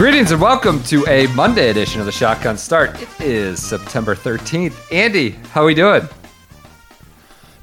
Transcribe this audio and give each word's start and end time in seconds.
Greetings 0.00 0.32
and 0.32 0.40
welcome 0.40 0.82
to 0.84 1.06
a 1.08 1.26
Monday 1.34 1.68
edition 1.68 2.00
of 2.00 2.06
the 2.06 2.12
Shotgun 2.12 2.56
Start. 2.56 2.98
It 3.02 3.20
is 3.20 3.62
September 3.62 4.14
13th. 4.14 4.74
Andy, 4.90 5.32
how 5.52 5.60
are 5.60 5.66
we 5.66 5.74
doing? 5.74 6.08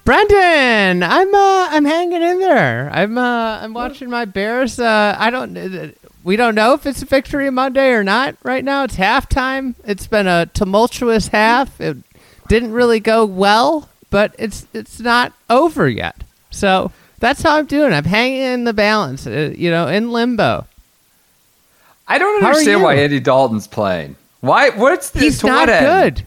Brendan, 0.03 1.01
I'm 1.01 1.33
uh, 1.33 1.67
I'm 1.71 1.83
hanging 1.83 2.21
in 2.21 2.37
there. 2.37 2.91
I'm 2.93 3.17
uh, 3.17 3.57
I'm 3.59 3.73
watching 3.73 4.11
my 4.11 4.25
Bears. 4.25 4.79
Uh, 4.79 5.15
I 5.17 5.31
don't. 5.31 5.57
uh, 5.57 5.87
We 6.23 6.35
don't 6.35 6.53
know 6.53 6.73
if 6.73 6.85
it's 6.85 7.01
a 7.01 7.05
victory 7.05 7.49
Monday 7.49 7.89
or 7.89 8.03
not. 8.03 8.35
Right 8.43 8.63
now, 8.63 8.83
it's 8.83 8.97
halftime. 8.97 9.73
It's 9.83 10.05
been 10.05 10.27
a 10.27 10.45
tumultuous 10.45 11.29
half. 11.29 11.81
It 11.81 11.97
didn't 12.47 12.71
really 12.71 12.99
go 12.99 13.25
well, 13.25 13.89
but 14.11 14.35
it's 14.37 14.67
it's 14.73 14.99
not 14.99 15.33
over 15.49 15.89
yet. 15.89 16.23
So 16.51 16.91
that's 17.17 17.41
how 17.41 17.57
I'm 17.57 17.65
doing. 17.65 17.93
I'm 17.93 18.03
hanging 18.05 18.41
in 18.43 18.63
the 18.65 18.73
balance. 18.73 19.25
Uh, 19.25 19.55
you 19.57 19.71
know, 19.71 19.87
in 19.87 20.11
limbo. 20.11 20.67
I 22.07 22.17
don't 22.17 22.43
understand 22.43 22.81
why 22.81 22.95
Andy 22.95 23.19
Dalton's 23.19 23.67
playing. 23.67 24.15
Why? 24.41 24.69
What's 24.69 25.09
the 25.09 25.19
He's 25.19 25.43
not 25.43 25.67
end? 25.69 26.15
good. 26.17 26.25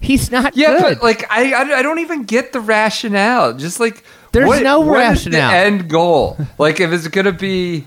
He's 0.00 0.30
not 0.30 0.54
Yeah, 0.56 0.72
good. 0.80 0.82
but 0.98 1.02
like 1.02 1.24
I, 1.30 1.52
I, 1.52 1.78
I 1.78 1.82
don't 1.82 2.00
even 2.00 2.24
get 2.24 2.52
the 2.52 2.60
rationale. 2.60 3.54
Just 3.54 3.80
like 3.80 4.04
There's 4.32 4.46
what- 4.46 4.62
no 4.62 4.80
what 4.80 5.12
is 5.12 5.24
the 5.24 5.30
rationale. 5.30 5.50
end 5.66 5.88
goal? 5.88 6.36
like 6.58 6.80
if 6.80 6.92
it's 6.92 7.08
gonna 7.08 7.32
be 7.32 7.86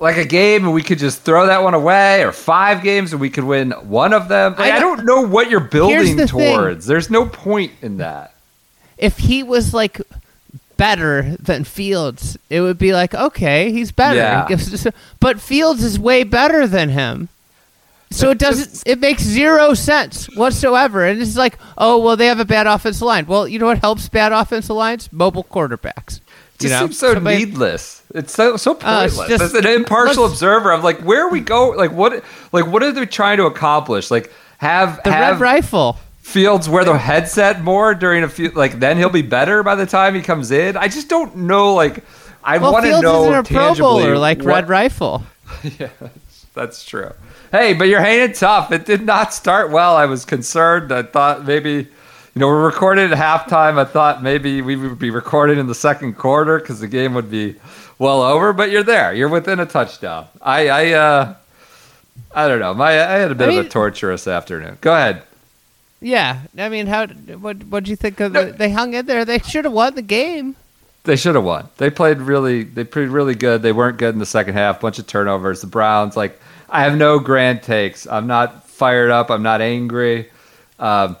like 0.00 0.16
a 0.16 0.24
game 0.24 0.64
and 0.64 0.74
we 0.74 0.82
could 0.82 0.98
just 0.98 1.22
throw 1.22 1.46
that 1.46 1.62
one 1.62 1.74
away, 1.74 2.24
or 2.24 2.32
five 2.32 2.82
games 2.82 3.12
and 3.12 3.20
we 3.20 3.30
could 3.30 3.44
win 3.44 3.70
one 3.70 4.12
of 4.12 4.26
them. 4.28 4.52
Like, 4.58 4.72
I 4.72 4.76
I, 4.76 4.80
don't- 4.80 4.96
don't 4.98 5.06
know 5.06 5.20
what 5.28 5.50
you're 5.50 5.60
building 5.60 6.16
the 6.16 6.26
thing. 6.26 6.56
towards. 6.56 6.86
There's 6.86 7.10
no 7.10 7.26
point 7.26 7.72
in 7.80 7.98
that. 7.98 8.34
if 8.98 9.18
he 9.18 9.42
was 9.44 9.72
like 9.72 10.00
better 10.76 11.36
than 11.38 11.64
Fields, 11.64 12.36
it 12.50 12.60
would 12.60 12.78
be 12.78 12.92
like, 12.92 13.14
okay, 13.14 13.70
he's 13.72 13.92
better. 13.92 14.16
Yeah. 14.16 14.46
He 14.48 14.54
us- 14.54 14.86
But 15.20 15.40
Fields 15.40 15.82
is 15.82 15.98
way 15.98 16.24
better 16.24 16.66
than 16.66 16.90
him. 16.90 17.28
So 18.10 18.30
it 18.30 18.38
doesn't. 18.38 18.84
It 18.86 19.00
makes 19.00 19.22
zero 19.22 19.74
sense 19.74 20.26
whatsoever. 20.36 21.04
And 21.04 21.20
it's 21.20 21.36
like, 21.36 21.58
oh 21.76 21.98
well, 21.98 22.16
they 22.16 22.26
have 22.26 22.38
a 22.38 22.44
bad 22.44 22.68
offensive 22.68 23.02
line. 23.02 23.26
Well, 23.26 23.48
you 23.48 23.58
know 23.58 23.66
what 23.66 23.78
helps 23.78 24.08
bad 24.08 24.30
offensive 24.30 24.76
lines? 24.76 25.12
Mobile 25.12 25.42
quarterbacks. 25.42 26.20
It 26.54 26.60
just 26.60 26.72
know? 26.74 26.80
seems 26.86 26.98
so 26.98 27.14
Somebody- 27.14 27.38
needless. 27.44 28.02
It's 28.14 28.32
so 28.32 28.56
so 28.56 28.72
Uh, 28.76 29.08
pointless. 29.08 29.28
just- 29.28 29.42
As 29.42 29.54
an 29.54 29.66
impartial 29.66 30.26
observer, 30.26 30.72
I'm 30.72 30.82
like, 30.82 31.00
where 31.00 31.26
are 31.26 31.30
we 31.30 31.40
go? 31.40 31.70
Like 31.70 31.90
what? 31.92 32.22
Like 32.52 32.66
what 32.68 32.84
are 32.84 32.92
they 32.92 33.04
trying 33.06 33.38
to 33.38 33.46
accomplish? 33.46 34.12
Like 34.12 34.32
have 34.58 35.00
The 35.02 35.10
have 35.10 35.40
red 35.40 35.40
rifle. 35.40 35.98
Fields 36.24 36.68
wear 36.70 36.84
the 36.84 36.96
headset 36.96 37.62
more 37.62 37.94
during 37.94 38.24
a 38.24 38.28
few. 38.28 38.48
Like 38.50 38.80
then 38.80 38.96
he'll 38.96 39.10
be 39.10 39.22
better 39.22 39.62
by 39.62 39.74
the 39.74 39.86
time 39.86 40.14
he 40.14 40.22
comes 40.22 40.50
in. 40.50 40.76
I 40.76 40.88
just 40.88 41.08
don't 41.08 41.36
know. 41.36 41.74
Like 41.74 42.02
I 42.42 42.58
Well, 42.58 42.72
want 42.72 42.86
to 42.86 43.00
know 43.02 43.24
isn't 43.30 43.34
a 43.34 43.42
Pro 43.54 43.74
Bowler 43.74 44.16
like 44.18 44.38
what- 44.38 44.46
Red 44.46 44.68
Rifle. 44.70 45.22
yeah, 45.78 45.90
that's 46.54 46.84
true. 46.84 47.12
Hey, 47.52 47.74
but 47.74 47.88
you're 47.88 48.00
hanging 48.00 48.32
tough. 48.34 48.72
It 48.72 48.86
did 48.86 49.02
not 49.02 49.34
start 49.34 49.70
well. 49.70 49.96
I 49.96 50.06
was 50.06 50.24
concerned. 50.24 50.90
I 50.92 51.02
thought 51.02 51.44
maybe, 51.44 51.70
you 51.72 51.86
know, 52.34 52.48
we're 52.48 52.64
recording 52.64 53.12
at 53.12 53.16
halftime. 53.18 53.78
I 53.78 53.84
thought 53.84 54.22
maybe 54.22 54.62
we 54.62 54.74
would 54.76 54.98
be 54.98 55.10
recording 55.10 55.58
in 55.58 55.66
the 55.66 55.74
second 55.74 56.14
quarter 56.14 56.58
because 56.58 56.80
the 56.80 56.88
game 56.88 57.12
would 57.14 57.30
be 57.30 57.54
well 57.98 58.22
over. 58.22 58.52
But 58.54 58.70
you're 58.70 58.82
there. 58.82 59.12
You're 59.12 59.28
within 59.28 59.60
a 59.60 59.66
touchdown. 59.66 60.26
I, 60.42 60.68
I, 60.68 60.92
uh, 60.94 61.34
I 62.34 62.48
don't 62.48 62.58
know. 62.60 62.72
My, 62.74 62.88
I 62.92 63.18
had 63.18 63.30
a 63.30 63.34
bit 63.36 63.50
I 63.50 63.52
of 63.52 63.66
a 63.66 63.68
torturous 63.68 64.26
afternoon. 64.26 64.78
Go 64.80 64.92
ahead. 64.94 65.22
Yeah, 66.04 66.40
I 66.58 66.68
mean, 66.68 66.86
how? 66.86 67.06
What? 67.06 67.64
What'd 67.64 67.88
you 67.88 67.96
think 67.96 68.20
of? 68.20 68.34
The, 68.34 68.54
they 68.56 68.70
hung 68.70 68.92
in 68.92 69.06
there. 69.06 69.24
They 69.24 69.38
should 69.38 69.64
have 69.64 69.72
won 69.72 69.94
the 69.94 70.02
game. 70.02 70.54
They 71.04 71.16
should 71.16 71.34
have 71.34 71.44
won. 71.44 71.68
They 71.78 71.88
played 71.88 72.18
really. 72.18 72.62
They 72.62 72.84
played 72.84 73.08
really 73.08 73.34
good. 73.34 73.62
They 73.62 73.72
weren't 73.72 73.96
good 73.96 74.12
in 74.14 74.18
the 74.18 74.26
second 74.26 74.52
half. 74.52 74.80
Bunch 74.80 74.98
of 74.98 75.06
turnovers. 75.06 75.62
The 75.62 75.66
Browns. 75.66 76.14
Like 76.14 76.38
I 76.68 76.82
have 76.82 76.96
no 76.98 77.18
grand 77.18 77.62
takes. 77.62 78.06
I'm 78.06 78.26
not 78.26 78.68
fired 78.68 79.10
up. 79.10 79.30
I'm 79.30 79.42
not 79.42 79.62
angry. 79.62 80.30
Um, 80.78 81.16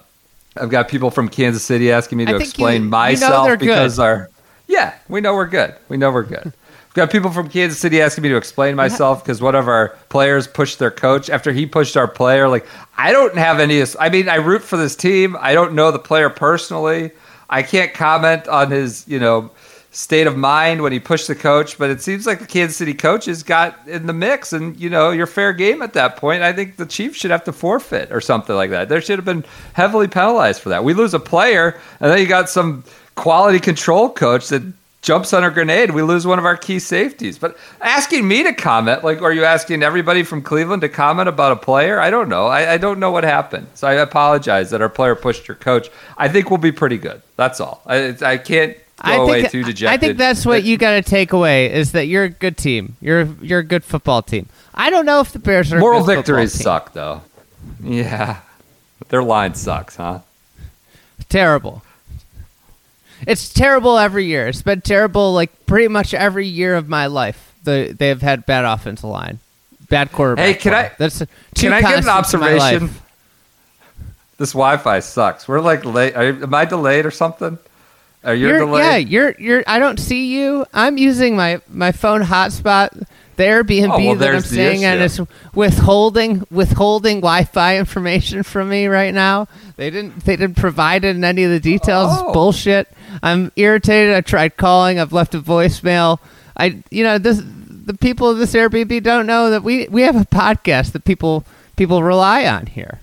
I've 0.56 0.68
got 0.70 0.88
people 0.88 1.10
from 1.10 1.30
Kansas 1.30 1.62
City 1.62 1.90
asking 1.90 2.18
me 2.18 2.26
to 2.26 2.32
explain 2.36 2.74
you- 2.74 2.84
you 2.84 2.90
know 2.90 2.90
myself 2.90 3.58
because 3.58 3.98
our. 3.98 4.28
Yeah, 4.66 4.94
we 5.08 5.20
know 5.22 5.34
we're 5.34 5.46
good. 5.46 5.74
We 5.88 5.96
know 5.96 6.10
we're 6.12 6.22
good. 6.24 6.52
Got 6.94 7.10
people 7.10 7.32
from 7.32 7.48
Kansas 7.48 7.80
City 7.80 8.00
asking 8.00 8.22
me 8.22 8.28
to 8.28 8.36
explain 8.36 8.76
myself 8.76 9.24
because 9.24 9.42
one 9.42 9.56
of 9.56 9.66
our 9.66 9.88
players 10.10 10.46
pushed 10.46 10.78
their 10.78 10.92
coach 10.92 11.28
after 11.28 11.50
he 11.50 11.66
pushed 11.66 11.96
our 11.96 12.06
player. 12.06 12.48
Like, 12.48 12.64
I 12.96 13.10
don't 13.10 13.36
have 13.36 13.58
any. 13.58 13.82
I 13.98 14.10
mean, 14.10 14.28
I 14.28 14.36
root 14.36 14.62
for 14.62 14.76
this 14.76 14.94
team. 14.94 15.36
I 15.40 15.54
don't 15.54 15.74
know 15.74 15.90
the 15.90 15.98
player 15.98 16.30
personally. 16.30 17.10
I 17.50 17.64
can't 17.64 17.92
comment 17.92 18.46
on 18.46 18.70
his, 18.70 19.06
you 19.08 19.18
know, 19.18 19.50
state 19.90 20.28
of 20.28 20.36
mind 20.36 20.82
when 20.82 20.92
he 20.92 21.00
pushed 21.00 21.26
the 21.26 21.34
coach. 21.34 21.78
But 21.78 21.90
it 21.90 22.00
seems 22.00 22.28
like 22.28 22.38
the 22.38 22.46
Kansas 22.46 22.76
City 22.76 22.94
coaches 22.94 23.42
got 23.42 23.76
in 23.88 24.06
the 24.06 24.12
mix, 24.12 24.52
and 24.52 24.78
you 24.78 24.88
know, 24.88 25.10
you're 25.10 25.26
fair 25.26 25.52
game 25.52 25.82
at 25.82 25.94
that 25.94 26.16
point. 26.16 26.44
I 26.44 26.52
think 26.52 26.76
the 26.76 26.86
Chiefs 26.86 27.18
should 27.18 27.32
have 27.32 27.42
to 27.44 27.52
forfeit 27.52 28.12
or 28.12 28.20
something 28.20 28.54
like 28.54 28.70
that. 28.70 28.88
There 28.88 29.00
should 29.00 29.18
have 29.18 29.24
been 29.24 29.44
heavily 29.72 30.06
penalized 30.06 30.60
for 30.60 30.68
that. 30.68 30.84
We 30.84 30.94
lose 30.94 31.12
a 31.12 31.18
player, 31.18 31.76
and 31.98 32.12
then 32.12 32.20
you 32.20 32.26
got 32.26 32.48
some 32.48 32.84
quality 33.16 33.58
control 33.58 34.10
coach 34.10 34.46
that 34.48 34.62
jumps 35.04 35.34
on 35.34 35.44
a 35.44 35.50
grenade. 35.50 35.90
We 35.90 36.02
lose 36.02 36.26
one 36.26 36.38
of 36.38 36.46
our 36.46 36.56
key 36.56 36.78
safeties. 36.78 37.38
But 37.38 37.56
asking 37.80 38.26
me 38.26 38.42
to 38.42 38.54
comment, 38.54 39.04
like, 39.04 39.20
are 39.20 39.32
you 39.32 39.44
asking 39.44 39.82
everybody 39.82 40.22
from 40.22 40.42
Cleveland 40.42 40.80
to 40.80 40.88
comment 40.88 41.28
about 41.28 41.52
a 41.52 41.56
player? 41.56 42.00
I 42.00 42.10
don't 42.10 42.30
know. 42.30 42.46
I, 42.46 42.72
I 42.72 42.78
don't 42.78 42.98
know 42.98 43.10
what 43.10 43.22
happened. 43.22 43.68
So 43.74 43.86
I 43.86 43.94
apologize 43.94 44.70
that 44.70 44.80
our 44.80 44.88
player 44.88 45.14
pushed 45.14 45.46
your 45.46 45.56
coach. 45.56 45.90
I 46.16 46.28
think 46.28 46.50
we'll 46.50 46.58
be 46.58 46.72
pretty 46.72 46.96
good. 46.96 47.20
That's 47.36 47.60
all. 47.60 47.82
I, 47.86 48.16
I 48.22 48.38
can't 48.38 48.76
go 48.76 49.12
I 49.12 49.14
away 49.16 49.46
think 49.46 49.82
I 49.84 49.98
think 49.98 50.16
that's 50.16 50.46
what 50.46 50.62
you 50.62 50.78
got 50.78 50.92
to 50.92 51.02
take 51.02 51.32
away 51.32 51.70
is 51.70 51.92
that 51.92 52.06
you're 52.06 52.24
a 52.24 52.30
good 52.30 52.56
team. 52.56 52.96
You're 53.00 53.24
you're 53.42 53.58
a 53.58 53.64
good 53.64 53.84
football 53.84 54.22
team. 54.22 54.48
I 54.74 54.88
don't 54.88 55.04
know 55.04 55.20
if 55.20 55.32
the 55.32 55.38
Bears 55.38 55.72
are 55.72 55.76
a 55.76 55.80
Moral 55.80 56.02
victories 56.02 56.54
suck, 56.54 56.94
though. 56.94 57.20
Yeah. 57.82 58.40
Their 59.08 59.22
line 59.22 59.54
sucks, 59.54 59.96
huh? 59.96 60.20
Terrible. 61.28 61.82
It's 63.26 63.52
terrible 63.52 63.98
every 63.98 64.26
year. 64.26 64.48
It's 64.48 64.62
been 64.62 64.80
terrible 64.80 65.32
like 65.32 65.66
pretty 65.66 65.88
much 65.88 66.14
every 66.14 66.46
year 66.46 66.74
of 66.74 66.88
my 66.88 67.06
life. 67.06 67.52
The 67.64 67.94
they've 67.98 68.20
had 68.20 68.44
bad 68.46 68.64
offensive 68.64 69.04
line, 69.08 69.38
bad 69.88 70.12
quarterback. 70.12 70.44
Hey, 70.46 70.54
can 70.54 70.72
play. 70.72 70.80
I- 70.80 70.92
That's 70.98 71.18
two 71.18 71.26
Can 71.54 71.72
I 71.72 71.80
give 71.80 71.90
an 71.98 72.04
constants 72.04 72.34
in 72.34 72.40
my 72.40 72.52
observation? 72.54 72.94
This 74.36 74.52
Wi-Fi 74.52 75.00
sucks. 75.00 75.46
We're 75.46 75.60
like 75.60 75.84
late. 75.84 76.16
Are, 76.16 76.22
am 76.24 76.52
I 76.54 76.64
delayed 76.64 77.06
or 77.06 77.10
something? 77.10 77.56
Are 78.24 78.34
you 78.34 78.48
You're, 78.48 78.58
delayed? 78.58 78.84
yeah, 78.84 78.96
you're 78.96 79.34
you're. 79.38 79.64
I 79.66 79.78
don't 79.78 79.98
see 80.00 80.26
you. 80.34 80.66
I'm 80.74 80.98
using 80.98 81.36
my 81.36 81.60
my 81.68 81.92
phone 81.92 82.22
hotspot. 82.22 83.06
The 83.36 83.42
Airbnb 83.44 83.90
Oh, 83.90 84.04
well, 84.06 84.14
that 84.16 84.34
I'm 84.34 84.40
staying 84.40 84.84
at 84.84 84.98
is 84.98 85.20
withholding 85.54 86.46
withholding 86.50 87.16
Wi-Fi 87.16 87.78
information 87.78 88.42
from 88.42 88.68
me 88.68 88.86
right 88.86 89.12
now. 89.12 89.48
They 89.76 89.90
didn't 89.90 90.24
they 90.24 90.36
didn't 90.36 90.56
provide 90.56 91.04
it 91.04 91.16
in 91.16 91.24
any 91.24 91.44
of 91.44 91.50
the 91.50 91.60
details. 91.60 92.10
Oh. 92.12 92.32
Bullshit. 92.32 92.88
I'm 93.22 93.50
irritated. 93.56 94.14
I 94.14 94.20
tried 94.20 94.56
calling. 94.56 94.98
I've 94.98 95.12
left 95.12 95.34
a 95.34 95.40
voicemail. 95.40 96.18
I 96.56 96.82
you 96.90 97.02
know 97.02 97.18
this 97.18 97.42
the 97.42 97.94
people 97.94 98.28
of 98.30 98.38
this 98.38 98.52
Airbnb 98.54 99.02
don't 99.02 99.26
know 99.26 99.50
that 99.50 99.62
we 99.62 99.88
we 99.88 100.02
have 100.02 100.16
a 100.16 100.24
podcast 100.24 100.92
that 100.92 101.04
people 101.04 101.44
people 101.76 102.02
rely 102.02 102.46
on 102.46 102.66
here. 102.66 103.00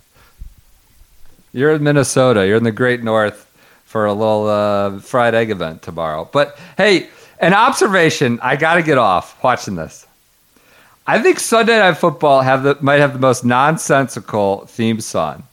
You're 1.54 1.72
in 1.72 1.84
Minnesota. 1.84 2.48
You're 2.48 2.57
in 2.57 2.63
the 2.63 2.72
Great 2.72 3.04
North 3.04 3.48
for 3.86 4.06
a 4.06 4.13
little 4.13 4.48
uh, 4.48 5.00
fried 5.00 5.36
egg 5.36 5.50
event 5.50 5.81
tomorrow. 5.81 6.30
But 6.31 6.57
hey, 6.77 7.10
an 7.39 7.54
observation. 7.54 8.39
I 8.42 8.56
got 8.56 8.75
to 8.75 8.84
get 8.84 8.98
off 8.98 9.44
watching 9.44 9.75
this. 9.75 10.07
I 11.07 11.19
think 11.19 11.39
Sunday 11.39 11.80
Night 11.80 11.98
Football 11.98 12.42
have 12.42 12.63
the, 12.63 12.77
might 12.81 13.00
have 13.00 13.13
the 13.13 13.19
most 13.19 13.44
nonsensical 13.44 14.65
theme 14.68 15.01
song. 15.01 15.44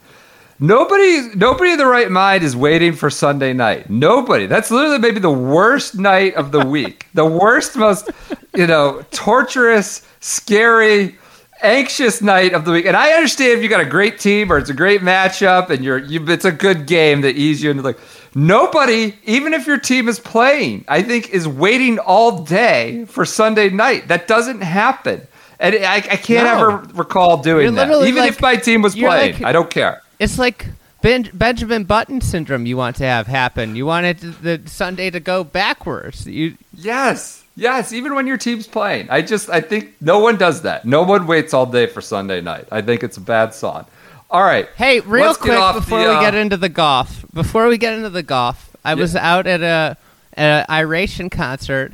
Nobody, 0.61 1.35
nobody 1.37 1.73
in 1.73 1.79
the 1.79 1.87
right 1.87 2.11
mind 2.11 2.43
is 2.43 2.57
waiting 2.57 2.93
for 2.93 3.11
Sunday 3.11 3.53
night. 3.53 3.89
Nobody. 3.89 4.47
That's 4.47 4.71
literally 4.71 4.99
maybe 4.99 5.21
the 5.21 5.31
worst 5.31 5.95
night 5.95 6.35
of 6.35 6.51
the 6.51 6.67
week. 6.67 7.07
the 7.15 7.25
worst, 7.25 7.77
most, 7.77 8.11
you 8.55 8.67
know, 8.67 9.05
torturous, 9.11 10.07
scary, 10.21 11.17
anxious 11.63 12.21
night 12.21 12.55
of 12.55 12.65
the 12.65 12.73
week. 12.73 12.87
And 12.87 12.97
I 12.97 13.13
understand 13.13 13.53
if 13.53 13.63
you 13.63 13.69
got 13.69 13.81
a 13.81 13.87
great 13.89 14.19
team 14.19 14.53
or 14.53 14.59
it's 14.59 14.71
a 14.71 14.75
great 14.75 15.01
matchup 15.01 15.71
and 15.71 15.85
you're 15.85 15.99
you, 15.99 16.25
it's 16.29 16.45
a 16.45 16.53
good 16.53 16.87
game 16.87 17.21
that 17.23 17.37
ease 17.37 17.63
you 17.63 17.71
into 17.71 17.83
like 17.83 17.99
nobody, 18.35 19.15
even 19.25 19.55
if 19.55 19.67
your 19.67 19.79
team 19.79 20.09
is 20.09 20.21
playing, 20.21 20.85
I 20.89 21.03
think 21.03 21.31
is 21.31 21.49
waiting 21.49 21.99
all 21.99 22.43
day 22.43 23.05
for 23.07 23.25
Sunday 23.25 23.71
night. 23.71 24.09
That 24.09 24.29
doesn't 24.29 24.61
happen. 24.61 25.27
And 25.61 25.75
I, 25.75 25.97
I 25.97 26.01
can't 26.01 26.45
No. 26.45 26.55
ever 26.55 26.77
recall 26.95 27.39
doing 27.39 27.75
You're 27.75 27.87
that. 27.87 27.91
Even 28.07 28.23
like- 28.23 28.31
if 28.31 28.41
my 28.41 28.57
team 28.57 28.83
was 28.83 28.95
playing, 28.95 29.35
like- 29.35 29.43
I 29.45 29.53
don't 29.53 29.71
care. 29.71 30.03
It's 30.19 30.39
like 30.39 30.67
ben- 31.03 31.31
Benjamin 31.35 31.85
Button 31.85 32.21
syndrome. 32.21 32.67
You 32.67 32.77
want 32.77 32.97
to 32.97 33.05
have 33.05 33.27
happen. 33.27 33.75
You 33.77 33.87
want 33.87 34.07
it 34.07 34.19
to, 34.21 34.27
the 34.31 34.61
Sunday 34.67 35.11
to 35.11 35.21
go 35.21 35.45
backwards. 35.45 36.27
You 36.27 36.57
Yes. 36.75 37.45
Yes, 37.57 37.93
even 37.93 38.15
when 38.15 38.29
your 38.29 38.37
team's 38.37 38.69
playing. 38.69 39.09
I 39.11 39.21
just 39.21 39.51
I 39.51 39.61
think 39.61 39.95
no 40.01 40.21
one 40.21 40.37
does 40.37 40.63
that. 40.63 40.85
No 40.85 41.03
one 41.03 41.27
waits 41.27 41.53
all 41.53 41.67
day 41.67 41.87
for 41.87 42.01
Sunday 42.01 42.41
night. 42.41 42.67
I 42.71 42.81
think 42.83 43.03
it's 43.03 43.17
a 43.17 43.21
bad 43.21 43.53
song. 43.53 43.85
All 44.31 44.43
right. 44.45 44.69
Hey, 44.77 45.01
real 45.01 45.35
quick 45.35 45.59
before 45.75 45.99
the, 45.99 46.05
we 46.05 46.15
uh, 46.15 46.21
get 46.21 46.35
into 46.37 46.57
the 46.57 46.69
golf. 46.69 47.25
Before 47.35 47.67
we 47.67 47.77
get 47.77 47.95
into 47.95 48.11
the 48.11 48.23
golf, 48.23 48.77
I 48.85 48.95
was 48.95 49.17
out 49.17 49.49
at 49.49 49.63
a 49.63 49.97
an 50.35 50.67
Iration 50.69 51.31
concert, 51.31 51.93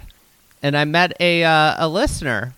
and 0.62 0.76
I 0.76 0.84
met 0.84 1.14
a 1.18 1.44
uh, 1.44 1.76
a 1.78 1.88
listener, 1.88 2.52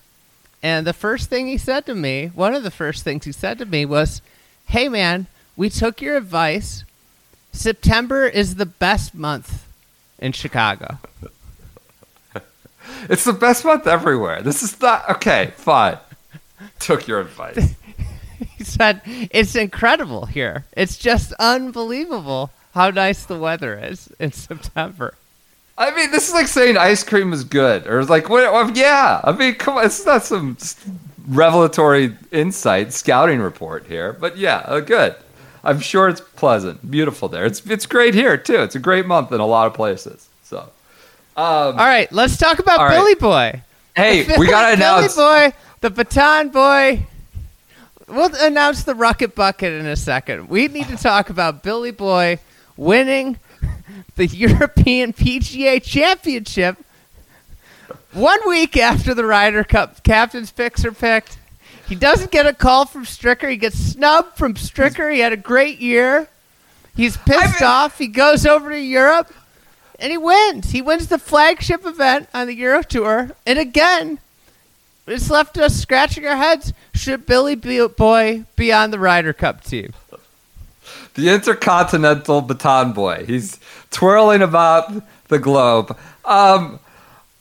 and 0.67 0.85
the 0.85 0.91
first 0.91 1.29
thing 1.29 1.47
he 1.47 1.57
said 1.57 1.85
to 1.85 1.95
me, 1.95 2.29
one 2.35 2.53
of 2.53 2.61
the 2.61 2.71
first 2.71 3.05
things 3.05 3.23
he 3.23 3.31
said 3.31 3.57
to 3.59 3.65
me 3.65 3.85
was, 3.85 4.21
"Hey, 4.65 4.89
man, 4.89 5.27
we 5.55 5.69
took 5.69 6.01
your 6.01 6.17
advice. 6.17 6.83
September 7.53 8.27
is 8.27 8.55
the 8.55 8.65
best 8.65 9.15
month 9.15 9.65
in 10.19 10.33
Chicago." 10.33 10.99
It's 13.09 13.25
the 13.25 13.33
best 13.33 13.63
month 13.63 13.85
everywhere. 13.85 14.41
This 14.41 14.63
is 14.63 14.79
not 14.81 15.09
okay, 15.09 15.51
fine. 15.55 15.99
Took 16.79 17.07
your 17.07 17.21
advice. 17.21 17.75
He 18.57 18.63
said, 18.63 19.01
"It's 19.05 19.55
incredible 19.55 20.25
here. 20.25 20.65
It's 20.73 20.97
just 20.97 21.31
unbelievable 21.39 22.51
how 22.73 22.89
nice 22.89 23.23
the 23.25 23.39
weather 23.39 23.79
is 23.79 24.09
in 24.19 24.31
September." 24.31 25.13
I 25.77 25.95
mean, 25.95 26.11
this 26.11 26.27
is 26.27 26.33
like 26.33 26.47
saying 26.47 26.75
ice 26.77 27.03
cream 27.03 27.33
is 27.33 27.43
good, 27.43 27.85
or 27.85 27.99
it's 27.99 28.09
like, 28.09 28.29
what? 28.29 28.75
yeah. 28.75 29.21
I 29.23 29.31
mean, 29.31 29.55
come 29.55 29.77
on, 29.77 29.85
it's 29.85 30.05
not 30.05 30.23
some 30.23 30.57
revelatory 31.27 32.15
insight 32.31 32.93
scouting 32.93 33.39
report 33.39 33.85
here, 33.85 34.13
but 34.13 34.37
yeah, 34.37 34.57
uh, 34.65 34.79
good. 34.79 35.15
I'm 35.63 35.79
sure 35.79 36.07
it's 36.07 36.21
pleasant, 36.21 36.89
beautiful 36.89 37.27
there. 37.27 37.45
It's 37.45 37.65
it's 37.65 37.85
great 37.85 38.13
here 38.13 38.37
too. 38.37 38.61
It's 38.61 38.75
a 38.75 38.79
great 38.79 39.05
month 39.05 39.31
in 39.31 39.39
a 39.39 39.45
lot 39.45 39.67
of 39.67 39.73
places. 39.73 40.29
So, 40.43 40.59
um, 40.59 40.67
All 41.35 41.73
right, 41.73 42.11
let's 42.11 42.37
talk 42.37 42.59
about 42.59 42.79
right. 42.79 42.91
Billy 42.91 43.15
Boy. 43.15 43.61
hey, 43.95 44.25
we 44.37 44.47
gotta 44.47 44.73
announce. 44.73 45.15
Billy 45.15 45.49
Boy, 45.49 45.57
the 45.81 45.89
Baton 45.89 46.49
Boy. 46.49 47.05
We'll 48.07 48.33
announce 48.35 48.83
the 48.83 48.95
Rocket 48.95 49.35
Bucket 49.35 49.73
in 49.73 49.85
a 49.85 49.97
second. 49.97 50.47
We 50.47 50.69
need 50.69 50.87
to 50.87 50.95
talk 50.95 51.29
about 51.29 51.61
Billy 51.61 51.91
Boy 51.91 52.39
winning 52.77 53.37
the 54.15 54.25
European 54.27 55.13
PGA 55.13 55.81
Championship 55.81 56.77
one 58.13 58.39
week 58.47 58.77
after 58.77 59.13
the 59.13 59.25
Ryder 59.25 59.63
Cup 59.63 60.03
captain's 60.03 60.51
picks 60.51 60.83
are 60.85 60.91
picked. 60.91 61.37
He 61.87 61.95
doesn't 61.95 62.31
get 62.31 62.45
a 62.45 62.53
call 62.53 62.85
from 62.85 63.05
Stricker. 63.05 63.49
He 63.49 63.57
gets 63.57 63.77
snubbed 63.77 64.37
from 64.37 64.55
Stricker. 64.55 65.13
He 65.13 65.19
had 65.19 65.33
a 65.33 65.37
great 65.37 65.79
year. 65.79 66.27
He's 66.95 67.15
pissed 67.15 67.61
off. 67.61 67.97
He 67.97 68.07
goes 68.07 68.45
over 68.45 68.71
to 68.71 68.79
Europe 68.79 69.31
and 69.99 70.11
he 70.11 70.17
wins. 70.17 70.71
He 70.71 70.81
wins 70.81 71.07
the 71.07 71.19
flagship 71.19 71.85
event 71.85 72.27
on 72.33 72.47
the 72.47 72.55
Euro 72.55 72.83
Tour. 72.83 73.31
And 73.45 73.59
again, 73.59 74.19
it's 75.05 75.29
left 75.29 75.57
us 75.57 75.75
scratching 75.75 76.25
our 76.25 76.35
heads. 76.35 76.73
Should 76.93 77.25
Billy 77.25 77.55
Boy 77.55 78.45
be 78.55 78.73
on 78.73 78.91
the 78.91 78.99
Ryder 78.99 79.33
Cup 79.33 79.63
team? 79.63 79.93
The 81.17 81.29
intercontinental 81.33 82.41
baton 82.41 82.93
boy. 82.93 83.25
He's 83.25 83.59
twirling 83.91 84.41
about 84.41 84.93
the 85.27 85.39
globe. 85.39 85.97
Um, 86.25 86.79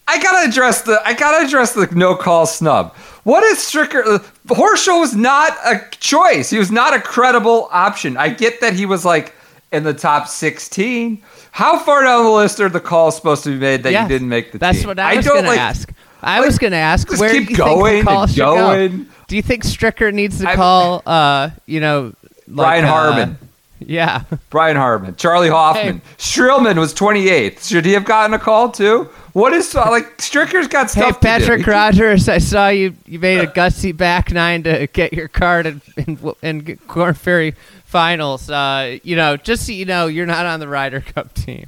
I 0.08 0.20
gotta 0.22 0.48
address 0.48 0.82
the 0.82 1.00
I 1.04 1.14
gotta 1.14 1.46
address 1.46 1.72
the 1.74 1.86
no 1.92 2.14
call 2.16 2.46
snub. 2.46 2.94
What 3.24 3.42
is 3.44 3.58
Stricker? 3.58 4.02
Uh, 4.06 4.18
Horschel 4.46 5.00
was 5.00 5.14
not 5.14 5.52
a 5.64 5.82
choice. 5.98 6.48
He 6.50 6.58
was 6.58 6.70
not 6.70 6.94
a 6.94 7.00
credible 7.00 7.68
option. 7.70 8.16
I 8.16 8.28
get 8.30 8.60
that 8.60 8.72
he 8.74 8.86
was 8.86 9.04
like 9.04 9.34
in 9.72 9.82
the 9.84 9.94
top 9.94 10.28
sixteen. 10.28 11.22
How 11.50 11.78
far 11.78 12.02
down 12.04 12.24
the 12.24 12.30
list 12.30 12.60
are 12.60 12.68
the 12.68 12.80
calls 12.80 13.16
supposed 13.16 13.44
to 13.44 13.50
be 13.50 13.56
made 13.58 13.82
that 13.82 13.92
Yes, 13.92 14.02
you 14.04 14.08
didn't 14.08 14.28
make 14.28 14.52
the 14.52 14.58
That's 14.58 14.78
team? 14.78 14.88
what 14.88 14.98
I 14.98 15.16
was 15.16 15.24
don't 15.24 15.34
going 15.34 15.44
to 15.44 15.50
like- 15.50 15.58
ask. 15.60 15.92
I 16.22 16.38
like, 16.38 16.46
was 16.46 16.58
going 16.58 16.70
to 16.72 16.76
ask 16.78 17.08
where 17.18 17.30
keep 17.30 17.46
do 17.46 17.52
you 17.52 17.56
going 17.56 18.04
think 18.04 18.04
the 18.06 18.10
call 18.10 18.26
should 18.26 18.36
go? 18.36 19.04
Do 19.28 19.36
you 19.36 19.42
think 19.42 19.64
Stricker 19.64 20.12
needs 20.12 20.38
to 20.40 20.54
call? 20.54 21.02
Uh, 21.06 21.50
you 21.66 21.78
know, 21.80 22.14
like, 22.46 22.46
Brian 22.48 22.84
uh, 22.84 22.88
Harman. 22.88 23.38
Yeah. 23.78 24.22
Brian 24.50 24.76
Harman, 24.76 25.16
Charley 25.16 25.48
Hoffman, 25.50 26.00
Streelman 26.18 26.78
was 26.78 26.94
28th. 26.94 27.68
Should 27.68 27.84
he 27.84 27.92
have 27.92 28.04
gotten 28.04 28.32
a 28.34 28.38
call 28.38 28.70
too? 28.70 29.08
What 29.32 29.52
is 29.52 29.74
like 29.74 30.16
Stricker's 30.18 30.66
got 30.66 30.90
Hey, 30.90 31.00
stuff 31.02 31.20
to 31.20 31.20
do. 31.20 31.26
Patrick 31.26 31.66
Rodgers, 31.66 32.28
I 32.28 32.38
saw 32.38 32.68
you. 32.68 32.94
You 33.04 33.18
made 33.18 33.38
a 33.40 33.46
gutsy 33.46 33.94
back 33.94 34.32
nine 34.32 34.62
to 34.62 34.86
get 34.86 35.12
your 35.12 35.28
card 35.28 35.66
in, 35.66 35.82
in, 35.98 36.18
in 36.42 36.76
Korn 36.88 37.12
Ferry 37.14 37.54
finals. 37.84 38.48
Uh, 38.50 38.98
you 39.02 39.14
know, 39.14 39.36
just 39.36 39.66
so 39.66 39.72
you 39.72 39.84
know, 39.84 40.06
you're 40.06 40.24
not 40.26 40.46
on 40.46 40.58
the 40.60 40.68
Ryder 40.68 41.00
Cup 41.02 41.34
team. 41.34 41.66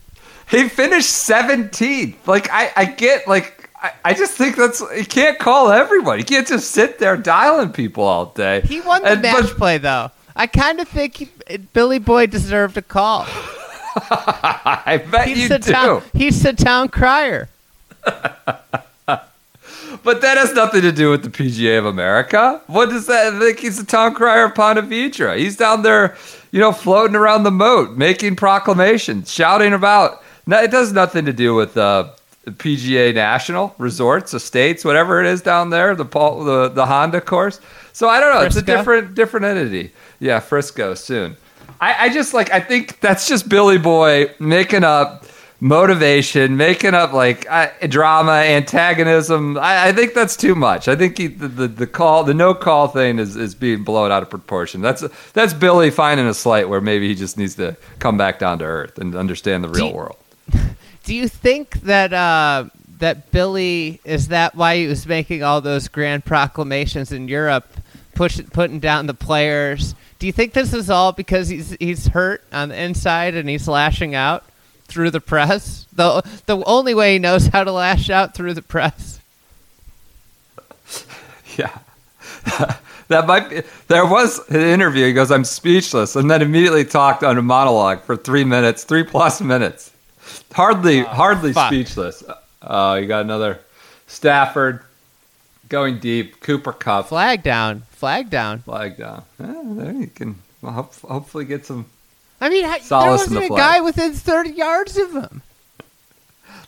He 0.51 0.67
finished 0.71 1.11
17th. 1.11 2.27
Like 2.27 2.49
I, 2.51 2.73
I 2.75 2.85
get 2.87 3.29
like 3.29 3.69
I, 3.83 3.93
I 4.07 4.15
just 4.15 4.33
think 4.33 4.57
that's 4.57 4.81
you 4.97 5.05
can't 5.05 5.39
call 5.39 5.71
everyone. 5.71 6.19
You 6.19 6.25
can't 6.25 6.47
just 6.47 6.71
sit 6.71 6.99
there 6.99 7.17
dialing 7.19 7.73
people 7.73 8.05
all 8.05 8.27
day. 8.27 8.63
He 8.63 8.81
won 8.81 9.03
the 9.03 9.11
And- 9.11 9.23
match 9.23 9.43
but- 9.43 9.57
play, 9.59 9.77
though. 9.79 10.11
I 10.39 10.47
kind 10.47 10.81
of 10.81 10.89
think 10.89 11.17
he, 11.17 11.29
Billy 11.75 11.99
Boy 11.99 12.27
deserved 12.27 12.77
a 12.77 12.83
call. 12.83 13.27
I 13.97 15.05
bet 15.11 15.27
He's 15.27 15.39
you 15.39 15.49
the 15.49 15.59
do. 15.59 15.73
town. 15.73 16.03
He's 16.15 16.43
the 16.43 16.53
town 16.53 16.89
crier. 16.89 17.49
But 20.05 20.21
that 20.21 20.39
has 20.39 20.55
nothing 20.55 20.83
to 20.83 20.93
do 20.93 21.11
with 21.11 21.23
the 21.23 21.29
PGA 21.29 21.79
of 21.79 21.85
America. 21.85 22.61
What 22.67 22.89
does 22.91 23.07
that? 23.07 23.35
I 23.35 23.39
think 23.39 23.59
he's 23.59 23.79
the 23.79 23.85
town 23.85 24.15
crier 24.15 24.45
of 24.45 24.55
Ponte 24.55 24.79
Vedra. 24.79 25.37
He's 25.37 25.57
down 25.57 25.83
there, 25.83 26.17
you 26.51 26.61
know, 26.61 26.73
floating 26.73 27.17
around 27.17 27.43
the 27.43 27.51
moat, 27.51 27.97
making 27.97 28.37
proclamations, 28.37 29.33
shouting 29.33 29.73
about. 29.73 30.23
No, 30.47 30.63
it 30.63 30.71
does 30.71 30.93
nothing 30.93 31.25
to 31.25 31.33
do 31.33 31.55
with 31.55 31.77
uh, 31.77 32.11
the 32.49 32.55
PGA 32.77 33.15
National 33.15 33.75
Resorts, 33.79 34.33
estates, 34.33 34.85
whatever 34.85 35.21
it 35.23 35.27
is 35.27 35.43
down 35.43 35.71
there, 35.71 35.95
the 35.95 36.05
Paul, 36.05 36.45
the 36.45 36.69
the 36.69 36.87
Honda 36.87 37.21
course. 37.21 37.61
So 37.93 38.09
I 38.09 38.21
don't 38.21 38.35
know. 38.35 38.43
It's 38.43 38.57
a 38.57 38.63
different 38.63 39.15
different 39.15 39.47
entity. 39.47 39.93
Yeah, 40.19 40.41
Frisco 40.41 40.95
soon. 40.95 41.37
I, 41.81 42.07
I 42.07 42.09
just 42.09 42.33
like 42.35 42.51
I 42.51 42.61
think 42.61 43.01
that's 43.01 43.29
just 43.29 43.49
Billy 43.49 43.79
Boy 43.79 44.33
making 44.39 44.83
up 44.83 45.27
motivation, 45.61 46.57
making 46.57 46.95
up 46.95 47.13
like 47.13 47.47
uh, 47.51 47.69
drama, 47.87 48.33
antagonism. 48.33 49.59
I, 49.59 49.89
I 49.89 49.93
think 49.93 50.15
that's 50.15 50.37
too 50.37 50.55
much. 50.55 50.89
I 50.89 50.97
think 50.97 51.19
he, 51.19 51.27
the, 51.27 51.49
the 51.49 51.69
the 51.69 51.87
call, 51.87 52.25
the 52.25 52.35
no 52.35 52.55
call 52.55 52.89
thing 52.89 53.19
is, 53.19 53.37
is 53.37 53.55
being 53.55 53.85
blown 53.85 54.11
out 54.11 54.23
of 54.23 54.31
proportion. 54.31 54.81
That's 54.81 55.05
that's 55.35 55.53
Billy 55.53 55.91
finding 55.91 56.27
a 56.27 56.35
slight 56.35 56.69
where 56.69 56.81
maybe 56.81 57.09
he 57.09 57.15
just 57.15 57.37
needs 57.37 57.57
to 57.57 57.77
come 57.99 58.17
back 58.17 58.39
down 58.39 58.59
to 58.61 58.65
earth 58.65 58.99
and 58.99 59.15
understand 59.15 59.65
the 59.65 59.69
real 59.69 59.89
you- 59.89 59.95
world. 59.95 60.17
Do 61.09 61.15
you 61.15 61.27
think 61.27 61.81
that 61.85 62.13
uh, 62.13 62.67
that 62.99 63.31
Billy 63.31 63.99
is 64.05 64.29
that 64.29 64.55
why 64.55 64.77
he 64.77 64.87
was 64.87 65.07
making 65.07 65.43
all 65.43 65.63
those 65.63 65.89
grand 65.89 66.27
proclamations 66.27 67.13
in 67.13 67.29
Europe, 67.29 67.67
push, 68.15 68.39
putting 68.53 68.79
down 68.79 69.07
the 69.07 69.15
players? 69.15 69.95
Do 70.19 70.27
you 70.27 70.35
think 70.35 70.53
this 70.53 70.75
is 70.75 70.91
all 70.91 71.13
because 71.13 71.49
he's 71.49 71.75
he's 71.81 72.09
hurt 72.09 72.45
on 72.53 72.69
the 72.69 72.79
inside 72.79 73.35
and 73.37 73.49
he's 73.49 73.67
lashing 73.67 74.15
out 74.15 74.45
through 74.85 75.11
the 75.11 75.21
press? 75.23 75.87
The 75.95 76.21
the 76.45 76.63
only 76.65 76.93
way 76.93 77.15
he 77.15 77.19
knows 77.19 77.47
how 77.47 77.65
to 77.65 77.73
lash 77.73 78.11
out 78.11 78.35
through 78.35 78.53
the 78.53 78.63
press. 78.63 79.19
Yeah. 81.57 81.77
that 83.09 83.27
might 83.27 83.49
be. 83.49 83.63
There 83.89 84.05
was 84.05 84.47
an 84.51 84.61
interview. 84.61 85.07
He 85.07 85.15
goes, 85.15 85.31
"I'm 85.31 85.45
speechless," 85.45 86.17
and 86.17 86.31
then 86.31 86.43
immediately 86.43 86.85
talked 86.85 87.25
on 87.25 87.39
a 87.39 87.43
monologue 87.43 88.03
for 88.03 88.15
three 88.15 88.45
minutes, 88.45 88.85
three 88.85 89.05
plus 89.05 89.41
minutes. 89.41 89.91
Hardly, 90.53 91.03
hardly 91.03 91.53
fuck. 91.53 91.69
speechless. 91.69 92.23
Oh, 92.63 92.95
you 92.95 93.07
got 93.07 93.23
another 93.23 93.61
Stafford 94.07 94.83
going 95.69 95.99
deep. 95.99 96.41
Cooper 96.41 96.73
Kupp 96.73 97.09
Flag 97.09 97.43
down, 97.43 97.83
flag 97.91 98.31
down. 98.31 98.61
flag 98.63 98.97
down. 98.97 99.23
Eh, 99.41 99.47
there 99.65 99.93
you 99.93 100.07
can 100.09 100.37
well, 100.63 100.73
hope, 100.73 100.95
hopefully 101.01 101.45
get 101.45 101.67
some. 101.67 101.87
I 102.41 102.49
mean, 102.49 102.65
I, 102.65 102.79
there 102.79 103.11
wasn't 103.11 103.41
the 103.41 103.47
a 103.47 103.57
guy 103.57 103.81
within 103.81 104.13
thirty 104.13 104.51
yards 104.51 104.97
of 104.97 105.13
him. 105.13 105.43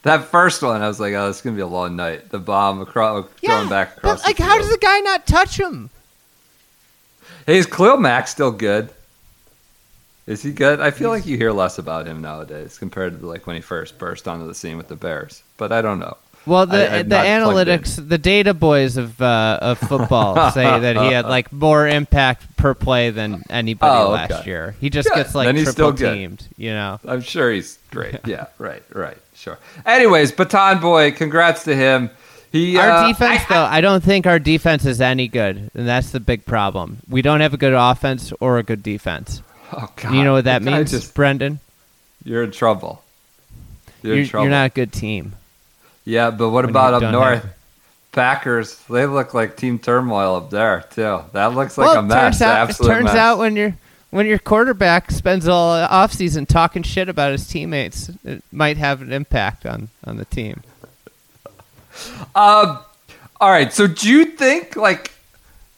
That 0.03 0.25
first 0.25 0.63
one, 0.63 0.81
I 0.83 0.89
was 0.89 0.99
like, 1.01 1.15
"Oh, 1.15 1.29
it's 1.29 1.41
gonna 1.43 1.57
be 1.57 1.63
a 1.63 1.67
long 1.67 1.97
night." 1.97 2.31
The 2.31 2.39
bomb 2.39 2.81
across, 2.81 3.27
Yeah, 3.43 3.51
going 3.59 3.69
back 3.69 3.97
across. 3.99 4.21
but 4.23 4.27
like, 4.27 4.39
how 4.39 4.57
does 4.59 4.71
the 4.71 4.79
guy 4.79 5.01
not 5.01 5.27
touch 5.27 5.59
him? 5.59 5.91
Hey, 7.47 7.59
is 7.59 7.67
Khalil 7.67 7.97
Mack 7.99 8.29
still 8.29 8.51
good? 8.53 8.91
Is 10.31 10.43
he 10.43 10.53
good? 10.53 10.81
I 10.81 10.91
feel 10.93 11.11
like 11.11 11.27
you 11.27 11.37
hear 11.37 11.51
less 11.51 11.79
about 11.79 12.07
him 12.07 12.21
nowadays 12.23 12.79
compared 12.79 13.19
to 13.21 13.27
like 13.27 13.47
when 13.49 13.57
he 13.57 13.63
first 13.63 13.99
burst 13.99 14.29
onto 14.29 14.47
the 14.47 14.55
scene 14.55 14.77
with 14.77 14.87
the 14.89 14.95
Bears. 14.97 15.43
But 15.57 15.73
I 15.73 15.83
don't 15.83 15.99
know. 15.99 16.17
Well, 16.47 16.67
the 16.67 16.91
I- 16.91 17.03
the 17.03 17.09
not 17.09 17.25
plugged 17.53 17.69
in. 17.69 17.79
analytics, 17.81 18.09
the 18.09 18.17
data 18.17 18.55
boys 18.55 18.97
of 18.97 19.21
uh, 19.21 19.59
of 19.61 19.79
football 19.79 20.51
say 20.53 20.63
that 20.81 20.97
he 20.97 21.13
had 21.13 21.25
like 21.27 21.53
more 21.53 21.87
impact 21.89 22.57
per 22.57 22.75
play 22.75 23.11
than 23.11 23.43
anybody 23.51 23.93
Oh, 23.93 24.11
last 24.11 24.47
year. 24.47 24.77
He 24.81 24.89
just 24.89 25.09
Good. 25.09 25.17
gets 25.17 25.35
like 25.35 25.55
triple 25.57 25.73
still 25.73 25.93
teamed. 25.95 26.47
You 26.57 26.71
know. 26.75 27.01
I'm 27.05 27.21
sure 27.23 27.51
he's 27.51 27.79
great. 27.91 28.21
Yeah, 28.27 28.47
right, 28.59 28.83
right, 28.95 29.19
sure. 29.35 29.59
Anyways, 29.85 30.31
Baton 30.33 30.79
Boy, 30.81 31.11
congrats 31.11 31.65
to 31.65 31.75
him. 31.77 32.09
He 32.53 32.77
Our 32.79 32.89
uh, 32.89 33.09
defense, 33.09 33.43
I- 33.49 33.55
though, 33.55 33.65
I 33.65 33.81
don't 33.81 34.03
think 34.03 34.27
our 34.27 34.39
defense 34.39 34.85
is 34.87 35.01
any 35.01 35.29
good, 35.29 35.71
and 35.75 35.87
that's 35.89 36.11
the 36.11 36.21
big 36.21 36.47
problem. 36.47 36.99
We 37.09 37.21
don't 37.23 37.41
have 37.41 37.53
a 37.53 37.57
good 37.59 37.75
offense 37.75 38.33
or 38.41 38.59
a 38.59 38.63
good 38.63 38.83
defense. 38.83 39.43
Oh 39.73 39.89
God, 39.97 40.15
you 40.15 40.25
know 40.25 40.33
what 40.33 40.45
that 40.45 40.63
means, 40.63 40.91
Just, 40.91 41.15
Brendan? 41.15 41.61
you're 42.25 42.45
in 42.45 42.51
trouble. 42.51 43.03
You're, 44.03 44.15
You're, 44.15 44.23
in 44.23 44.29
trouble. 44.29 44.45
you're 44.45 44.51
not 44.51 44.67
a 44.67 44.75
good 44.75 44.93
team. 44.93 45.35
Yeah, 46.05 46.31
but 46.31 46.51
what 46.51 46.65
about 46.65 46.95
up 46.95 47.13
north? 47.13 47.43
have- 47.43 47.55
Packers, 48.13 48.77
they 48.91 49.07
look 49.07 49.35
like 49.35 49.57
team 49.57 49.79
turmoil 49.79 50.35
up 50.35 50.51
there 50.51 50.85
too. 50.91 51.21
That 51.33 51.55
looks 51.55 51.79
like 51.79 51.87
well, 51.87 52.01
a 52.01 52.03
mess. 52.03 52.39
turns 52.39 52.43
out, 52.43 52.71
it 52.71 52.77
turns 52.77 53.05
mess. 53.05 53.15
out 53.15 53.39
when 53.39 53.55
you're 53.55 53.77
when 54.11 54.27
your 54.27 54.39
quarterback 54.39 55.11
spends 55.11 55.47
all 55.47 55.75
offseason 55.87 56.47
talking 56.47 56.83
shit 56.83 57.09
about 57.09 57.33
his 57.33 57.47
teammates, 57.47 58.11
it 58.25 58.43
might 58.53 58.77
have 58.77 59.03
an 59.03 59.13
impact 59.13 59.65
on, 59.65 59.89
on 60.05 60.17
the 60.17 60.25
team. 60.25 60.63
Um, 62.35 62.79
all 63.41 63.51
right. 63.51 63.73
So 63.73 63.87
do 63.87 64.09
you 64.09 64.25
think, 64.27 64.77
like, 64.77 65.13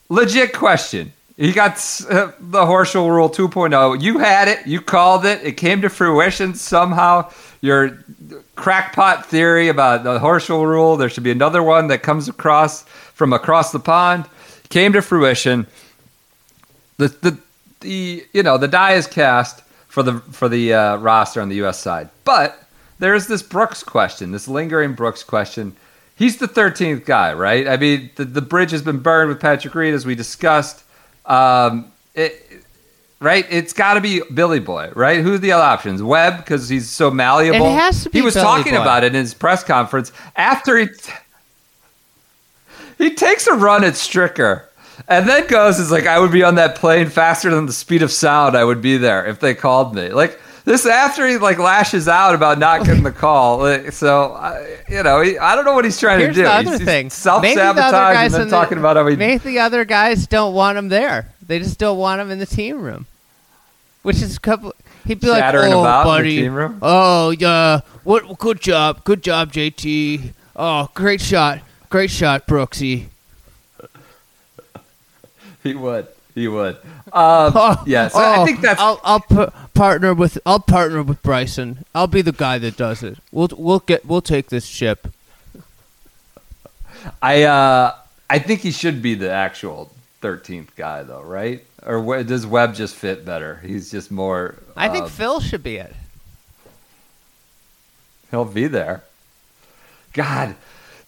legit 0.09 0.55
question? 0.55 1.13
You 1.43 1.53
got 1.53 1.73
uh, 2.09 2.31
the 2.39 2.65
Horschel 2.65 3.11
Rule 3.11 3.29
2.0. 3.29 4.01
You 4.01 4.19
had 4.19 4.47
it. 4.47 4.65
You 4.65 4.81
called 4.81 5.27
it. 5.27 5.43
It 5.43 5.57
came 5.57 5.83
to 5.83 5.91
fruition 5.91 6.55
somehow. 6.55 7.33
Your 7.61 7.99
crackpot 8.55 9.27
theory 9.27 9.67
about 9.67 10.05
the 10.05 10.21
Horschel 10.21 10.65
Rule. 10.65 10.97
There 10.97 11.09
should 11.09 11.25
be 11.25 11.33
another 11.33 11.61
one 11.61 11.89
that 11.89 12.05
comes 12.05 12.29
across 12.29 12.85
from 12.85 13.33
across 13.33 13.73
the 13.73 13.81
pond. 13.81 14.27
Came 14.69 14.93
to 14.93 15.03
fruition. 15.03 15.67
The 16.99 17.09
the 17.09 17.39
the 17.81 18.25
you 18.33 18.45
know 18.45 18.57
the 18.57 18.69
die 18.69 18.93
is 18.93 19.09
cast 19.09 19.63
for 19.89 20.05
the 20.05 20.21
for 20.21 20.49
the 20.49 20.73
uh, 20.73 20.97
roster 20.99 21.41
on 21.41 21.49
the 21.49 21.57
U.S. 21.57 21.81
side, 21.81 22.09
but 22.25 22.63
there's 23.01 23.27
this 23.27 23.43
Brooks 23.43 23.83
question, 23.83 24.31
this 24.31 24.47
lingering 24.47 24.93
Brooks 24.93 25.25
question. 25.25 25.75
He's 26.15 26.37
the 26.37 26.47
13th 26.47 27.05
guy, 27.05 27.33
right? 27.33 27.67
I 27.67 27.79
mean, 27.79 28.11
the, 28.15 28.27
the 28.27 28.43
bridge 28.43 28.71
has 28.71 28.83
been 28.83 29.01
burned 29.01 29.29
with 29.29 29.41
Patrick 29.41 29.75
Reed, 29.75 29.93
as 29.93 30.07
we 30.07 30.15
discussed. 30.15 30.85
Um, 31.27 31.93
it, 32.15 32.65
right? 33.21 33.47
It's 33.51 33.73
got 33.73 33.95
to 33.95 34.01
be 34.01 34.23
Billy 34.35 34.61
Boy, 34.61 34.91
right? 34.95 35.23
Who's 35.23 35.41
the 35.41 35.53
other 35.53 35.65
options? 35.65 36.03
Webb, 36.03 36.39
because 36.39 36.69
he's 36.69 36.91
so 36.91 37.11
malleable. 37.11 37.67
It 37.67 37.71
has 37.73 38.05
to 38.05 38.11
be 38.11 38.19
he 38.19 38.23
was 38.23 38.35
Billy 38.35 38.45
talking 38.45 38.73
Boy. 38.75 38.83
about 38.83 39.05
it 39.05 39.15
in 39.15 39.21
his 39.21 39.35
press 39.35 39.65
conference 39.65 40.13
after 40.37 40.79
he 40.79 40.89
he 42.99 43.15
takes 43.15 43.47
a 43.47 43.55
run 43.55 43.85
at 43.85 43.95
Stricker 43.95 44.67
and 45.09 45.29
then 45.29 45.47
goes, 45.47 45.79
is 45.79 45.91
like, 45.91 46.07
I 46.07 46.19
would 46.19 46.33
be 46.33 46.43
on 46.43 46.57
that 46.57 46.77
plane 46.77 47.09
faster 47.09 47.51
than 47.51 47.67
the 47.67 47.73
speed 47.73 48.03
of 48.03 48.13
sound. 48.13 48.57
I 48.57 48.65
would 48.65 48.83
be 48.83 48.97
there 48.97 49.27
if 49.27 49.41
they 49.41 49.55
called 49.55 49.95
me. 49.95 50.11
Like, 50.11 50.41
this 50.65 50.87
after 50.87 51.27
he 51.27 51.39
like 51.39 51.59
lashes 51.59 52.09
out 52.09 52.35
about 52.35 52.59
not 52.59 52.85
getting 52.87 53.03
the 53.03 53.13
call. 53.13 53.59
Like, 53.59 53.93
so, 53.93 54.33
I, 54.33 54.79
you 54.89 55.03
know, 55.03 55.21
he, 55.21 55.39
I 55.39 55.55
don't 55.57 55.65
know 55.65 55.75
what 55.75 55.85
he's 55.85 55.99
trying 55.99 56.21
Here's 56.21 56.37
to 56.37 56.43
do. 56.43 56.45
the 56.45 56.53
other 56.53 56.71
he's, 56.73 56.85
thing. 56.85 57.11
self 57.11 57.43
Maybe 57.43 57.57
the 57.57 57.65
other 57.65 57.81
sabotage 57.83 58.35
and 58.35 58.45
the- 58.47 58.51
talking 58.51 58.79
about 58.79 58.97
how 58.97 59.07
he. 59.07 59.17
Maybe 59.17 59.39
the 59.45 59.59
other 59.61 59.85
guys 59.85 60.27
don't 60.27 60.55
want 60.55 60.79
him 60.79 60.89
there. 60.89 61.33
They 61.47 61.59
just 61.59 61.79
don't 61.79 61.99
want 61.99 62.21
him 62.21 62.31
in 62.31 62.39
the 62.39 62.47
team 62.47 62.81
room. 62.81 63.07
Which 64.03 64.21
is 64.23 64.37
a 64.37 64.41
couple. 64.41 64.75
He'd 65.07 65.21
be 65.21 65.29
like, 65.29 65.41
Chattering 65.41 65.73
"Oh, 65.73 65.81
about 65.81 66.01
in 66.01 66.07
the 66.07 66.11
buddy. 66.19 66.37
team 66.43 66.55
room? 66.55 66.79
Oh, 66.83 67.31
yeah. 67.31 67.81
What? 68.05 68.39
Good 68.39 68.61
job. 68.61 69.05
Good 69.05 69.23
job, 69.23 69.53
JT. 69.53 70.33
Oh, 70.57 70.89
great 70.95 71.21
shot. 71.21 71.61
Great 71.89 72.11
shot, 72.11 72.47
Brooksy. 72.47 73.07
He 75.63 75.75
would. 75.75 76.09
He 76.35 76.49
would. 76.49 76.77
Um, 76.77 76.83
Oh, 77.15 77.83
yeah, 77.87 78.09
so 78.09 78.19
I 78.19 78.37
oh, 78.39 78.45
think 78.47 78.61
that's. 78.61 78.81
I'll, 78.81 79.01
I'll 79.05 79.21
p- 79.21 79.53
partner 79.75 80.15
with. 80.15 80.39
I'll 80.47 80.61
partner 80.61 81.03
with 81.03 81.23
Bryson. 81.23 81.85
I'll 81.95 82.07
be 82.07 82.23
the 82.23 82.33
guy 82.33 82.59
that 82.59 82.77
does 82.77 83.03
it. 83.03 83.19
We'll 83.31 83.49
we'll 83.57 83.81
get. 83.81 84.07
We'll 84.07 84.23
take 84.23 84.49
this 84.49 84.65
ship. 84.67 85.09
I 87.21 87.43
uh, 87.45 87.95
I 88.31 88.39
think 88.39 88.61
he 88.61 88.71
should 88.71 89.03
be 89.03 89.15
the 89.15 89.31
actual 89.31 89.91
thirteenth 90.21 90.75
guy, 90.77 91.03
though, 91.03 91.23
right? 91.23 91.65
Or 91.85 92.01
wh- 92.03 92.27
does 92.27 92.47
Webb 92.47 92.75
just 92.75 92.95
fit 92.95 93.25
better? 93.25 93.61
He's 93.65 93.91
just 93.91 94.11
more. 94.11 94.55
I 94.77 94.89
think 94.89 95.07
uh, 95.07 95.09
Phil 95.09 95.41
should 95.41 95.63
be 95.63 95.77
it. 95.77 95.95
he'll 98.31 98.45
be 98.45 98.69
there. 98.69 99.03
God, 100.13 100.55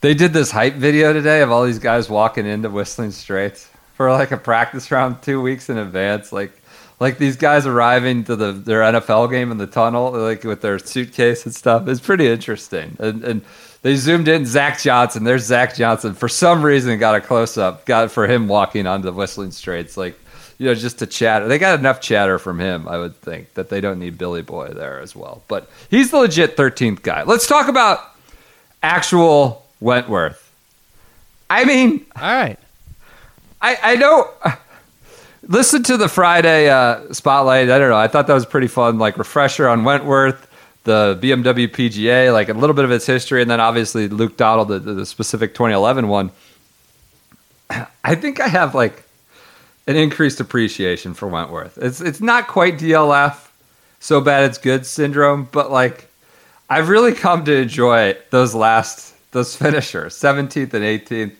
they 0.00 0.14
did 0.14 0.32
this 0.32 0.50
hype 0.50 0.74
video 0.74 1.12
today 1.12 1.42
of 1.42 1.50
all 1.50 1.64
these 1.64 1.78
guys 1.78 2.08
walking 2.08 2.46
into 2.46 2.68
Whistling 2.70 3.10
Straits 3.12 3.68
for 3.94 4.10
like 4.10 4.30
a 4.30 4.36
practice 4.36 4.90
round 4.90 5.22
two 5.22 5.40
weeks 5.40 5.68
in 5.68 5.78
advance, 5.78 6.32
like. 6.32 6.52
Like 7.00 7.18
these 7.18 7.36
guys 7.36 7.66
arriving 7.66 8.22
to 8.24 8.36
the 8.36 8.52
their 8.52 8.80
NFL 8.80 9.28
game 9.28 9.50
in 9.50 9.58
the 9.58 9.66
tunnel, 9.66 10.12
like 10.12 10.44
with 10.44 10.60
their 10.60 10.78
suitcase 10.78 11.44
and 11.44 11.52
stuff, 11.52 11.88
is 11.88 12.00
pretty 12.00 12.28
interesting. 12.28 12.96
And, 13.00 13.24
and 13.24 13.42
they 13.82 13.96
zoomed 13.96 14.28
in 14.28 14.46
Zach 14.46 14.80
Johnson. 14.80 15.24
There's 15.24 15.44
Zach 15.44 15.74
Johnson. 15.74 16.14
For 16.14 16.28
some 16.28 16.64
reason, 16.64 16.96
got 17.00 17.16
a 17.16 17.20
close 17.20 17.58
up, 17.58 17.84
got 17.84 18.12
for 18.12 18.28
him 18.28 18.46
walking 18.46 18.86
onto 18.86 19.06
the 19.06 19.12
Whistling 19.12 19.50
Straits, 19.50 19.96
like 19.96 20.16
you 20.58 20.66
know, 20.66 20.74
just 20.74 21.00
to 21.00 21.06
chatter. 21.06 21.48
They 21.48 21.58
got 21.58 21.78
enough 21.78 22.00
chatter 22.00 22.38
from 22.38 22.60
him, 22.60 22.88
I 22.88 22.98
would 22.98 23.16
think, 23.16 23.54
that 23.54 23.68
they 23.68 23.80
don't 23.80 23.98
need 23.98 24.16
Billy 24.16 24.42
Boy 24.42 24.68
there 24.68 25.00
as 25.00 25.16
well. 25.16 25.42
But 25.48 25.68
he's 25.90 26.10
the 26.10 26.18
legit 26.18 26.56
13th 26.56 27.02
guy. 27.02 27.24
Let's 27.24 27.46
talk 27.46 27.68
about 27.68 28.00
actual 28.82 29.66
Wentworth. 29.80 30.40
I 31.50 31.64
mean, 31.64 32.06
All 32.16 32.22
right. 32.22 32.58
I, 33.64 33.78
I 33.82 33.96
know. 33.96 34.30
Listen 35.48 35.82
to 35.84 35.96
the 35.96 36.06
Friday 36.06 36.68
uh, 36.68 37.10
spotlight. 37.14 37.70
I 37.70 37.78
don't 37.78 37.88
know. 37.88 37.96
I 37.96 38.08
thought 38.08 38.26
that 38.26 38.34
was 38.34 38.44
pretty 38.44 38.66
fun. 38.66 38.98
Like 38.98 39.16
refresher 39.16 39.66
on 39.66 39.84
Wentworth, 39.84 40.46
the 40.84 41.18
BMW 41.22 41.68
PGA, 41.68 42.30
like 42.30 42.50
a 42.50 42.52
little 42.52 42.76
bit 42.76 42.84
of 42.84 42.90
its 42.90 43.06
history, 43.06 43.40
and 43.40 43.50
then 43.50 43.60
obviously 43.60 44.08
Luke 44.08 44.36
Donald, 44.36 44.68
the, 44.68 44.80
the 44.80 45.06
specific 45.06 45.54
2011 45.54 46.08
one. 46.08 46.30
I 48.04 48.14
think 48.14 48.38
I 48.38 48.48
have 48.48 48.74
like 48.74 49.02
an 49.86 49.96
increased 49.96 50.40
appreciation 50.40 51.14
for 51.14 51.26
Wentworth. 51.26 51.78
It's 51.78 52.02
it's 52.02 52.20
not 52.20 52.48
quite 52.48 52.78
DLF, 52.78 53.48
so 53.98 54.20
bad 54.20 54.44
it's 54.44 54.58
good 54.58 54.84
syndrome, 54.84 55.48
but 55.50 55.70
like 55.70 56.06
I've 56.68 56.90
really 56.90 57.14
come 57.14 57.46
to 57.46 57.56
enjoy 57.56 58.14
those 58.28 58.54
last 58.54 59.14
those 59.32 59.56
finishers, 59.56 60.14
17th 60.14 60.74
and 60.74 60.84
18th. 60.84 61.36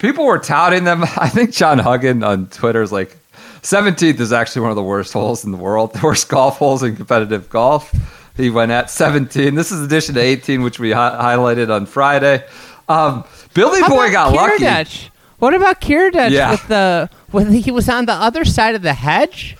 People 0.00 0.24
were 0.24 0.38
touting 0.38 0.82
them. 0.84 1.02
I 1.16 1.28
think 1.28 1.52
John 1.52 1.78
Huggan 1.78 2.24
on 2.24 2.48
Twitter 2.48 2.82
is 2.82 2.90
like 2.90 3.16
17th 3.62 4.18
is 4.18 4.32
actually 4.32 4.62
one 4.62 4.70
of 4.70 4.76
the 4.76 4.82
worst 4.82 5.12
holes 5.12 5.44
in 5.44 5.52
the 5.52 5.58
world, 5.58 5.92
the 5.94 6.00
worst 6.02 6.28
golf 6.28 6.58
holes 6.58 6.82
in 6.82 6.96
competitive 6.96 7.48
golf. 7.48 7.94
He 8.36 8.48
went 8.50 8.72
at 8.72 8.90
17. 8.90 9.54
This 9.54 9.70
is 9.70 9.82
addition 9.82 10.14
to 10.14 10.20
18, 10.20 10.62
which 10.62 10.78
we 10.80 10.92
hi- 10.92 11.34
highlighted 11.36 11.70
on 11.74 11.84
Friday. 11.86 12.42
Um, 12.88 13.24
Billy 13.54 13.80
How 13.80 13.88
Boy 13.90 14.10
got 14.10 14.32
lucky. 14.34 15.10
What 15.38 15.54
about 15.54 15.80
Kiradech 15.80 16.30
Yeah. 16.30 16.50
with 16.50 16.66
the 16.68 17.10
when 17.30 17.52
he 17.52 17.70
was 17.70 17.88
on 17.88 18.06
the 18.06 18.12
other 18.12 18.44
side 18.44 18.74
of 18.74 18.82
the 18.82 18.92
hedge? 18.94 19.56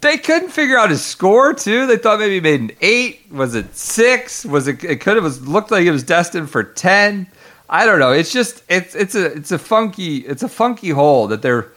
They 0.00 0.18
couldn't 0.18 0.50
figure 0.50 0.78
out 0.78 0.90
his 0.90 1.04
score 1.04 1.52
too. 1.52 1.86
They 1.86 1.96
thought 1.96 2.18
maybe 2.18 2.34
he 2.34 2.40
made 2.40 2.60
an 2.60 2.70
eight. 2.80 3.26
Was 3.30 3.54
it 3.54 3.74
six? 3.76 4.44
Was 4.44 4.66
it? 4.68 4.82
It 4.84 4.96
could 5.00 5.16
have 5.16 5.24
was 5.24 5.46
looked 5.46 5.70
like 5.70 5.84
it 5.84 5.90
was 5.90 6.02
destined 6.02 6.50
for 6.50 6.62
ten. 6.62 7.26
I 7.72 7.86
don't 7.86 8.00
know. 8.00 8.10
It's 8.10 8.32
just 8.32 8.64
it's 8.68 8.96
it's 8.96 9.14
a 9.14 9.26
it's 9.26 9.52
a 9.52 9.58
funky 9.58 10.18
it's 10.18 10.42
a 10.42 10.48
funky 10.48 10.90
hole 10.90 11.28
that 11.28 11.40
they're 11.40 11.68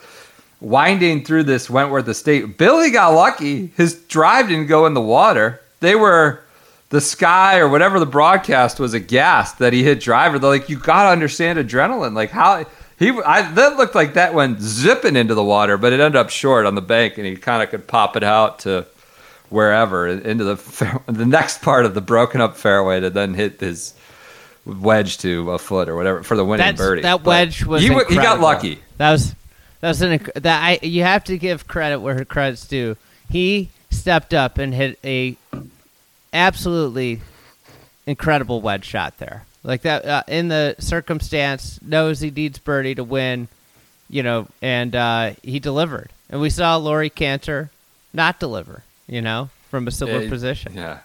winding 0.60 1.24
through 1.24 1.44
this 1.44 1.70
Wentworth 1.70 2.08
Estate. 2.08 2.58
Billy 2.58 2.90
got 2.90 3.10
lucky. 3.10 3.68
His 3.78 3.94
drive 3.94 4.48
didn't 4.48 4.66
go 4.66 4.88
in 4.88 4.96
the 4.96 5.02
water. 5.02 5.62
They 5.82 5.94
were 5.94 6.42
the 6.90 7.00
sky 7.00 7.60
or 7.60 7.68
whatever 7.68 8.00
the 8.00 8.08
broadcast 8.08 8.80
was 8.80 8.96
aghast 8.96 9.60
that 9.60 9.72
he 9.72 9.84
hit 9.84 10.00
driver. 10.00 10.40
They're 10.40 10.50
like, 10.50 10.68
you 10.68 10.80
gotta 10.80 11.10
understand 11.10 11.60
adrenaline. 11.60 12.16
Like 12.16 12.32
how 12.32 12.66
he 12.98 13.12
I 13.12 13.44
that 13.52 13.78
looked 13.78 13.94
like 13.94 14.16
that 14.16 14.34
went 14.34 14.62
zipping 14.62 15.16
into 15.16 15.36
the 15.36 15.44
water, 15.44 15.78
but 15.78 15.94
it 15.94 16.00
ended 16.00 16.16
up 16.16 16.32
short 16.32 16.66
on 16.66 16.74
the 16.74 16.82
bank, 16.82 17.20
and 17.20 17.28
he 17.28 17.36
kind 17.36 17.62
of 17.62 17.70
could 17.70 17.88
pop 17.88 18.16
it 18.16 18.24
out 18.24 18.60
to 18.60 18.88
wherever 19.50 20.08
into 20.08 20.44
the 20.44 21.02
the 21.12 21.26
next 21.28 21.62
part 21.62 21.86
of 21.86 21.94
the 21.94 22.02
broken 22.02 22.42
up 22.42 22.58
fairway 22.58 23.00
to 23.00 23.12
then 23.12 23.36
hit 23.36 23.60
his 23.60 23.94
wedge 24.66 25.18
to 25.20 25.52
a 25.52 25.60
foot 25.60 25.90
or 25.90 25.96
whatever 25.96 26.24
for 26.24 26.38
the 26.38 26.46
winning 26.46 26.66
That's, 26.66 26.78
birdie. 26.78 27.02
that 27.02 27.24
But 27.24 27.26
wedge 27.26 27.66
was 27.66 27.82
he 27.84 27.90
got 27.90 28.40
lucky. 28.40 28.80
That 28.98 29.12
was 29.12 29.36
that 29.82 29.90
was 29.90 30.02
an 30.02 30.26
that 30.36 30.64
I 30.64 30.80
you 30.86 31.04
have 31.04 31.24
to 31.26 31.38
give 31.38 31.68
credit 31.68 32.00
where 32.00 32.24
credit's 32.26 32.66
due. 32.68 32.96
He 33.30 33.70
stepped 33.90 34.34
up 34.34 34.58
and 34.58 34.74
hit 34.74 34.98
a 35.04 35.36
absolutely 36.32 37.22
incredible 38.06 38.62
wedge 38.62 38.86
shot 38.86 39.18
there. 39.18 39.46
Like 39.64 39.84
that 39.84 40.06
uh, 40.06 40.24
in 40.28 40.50
the 40.50 40.76
circumstance, 40.80 41.80
knows 41.82 42.20
he 42.20 42.32
needs 42.32 42.60
birdie 42.60 42.96
to 42.96 43.04
win, 43.04 43.48
you 44.10 44.24
know, 44.24 44.48
and 44.62 44.96
uh, 44.96 45.32
he 45.42 45.60
delivered. 45.60 46.10
And 46.30 46.42
we 46.42 46.50
saw 46.50 46.76
Laurie 46.76 47.10
Canter 47.10 47.70
not 48.14 48.40
deliver, 48.40 48.84
you 49.08 49.22
know, 49.22 49.50
from 49.70 49.88
a 49.88 49.92
similar 49.92 50.24
Yeah, 50.24 50.30
position. 50.30 50.74
Yeah. 50.76 51.00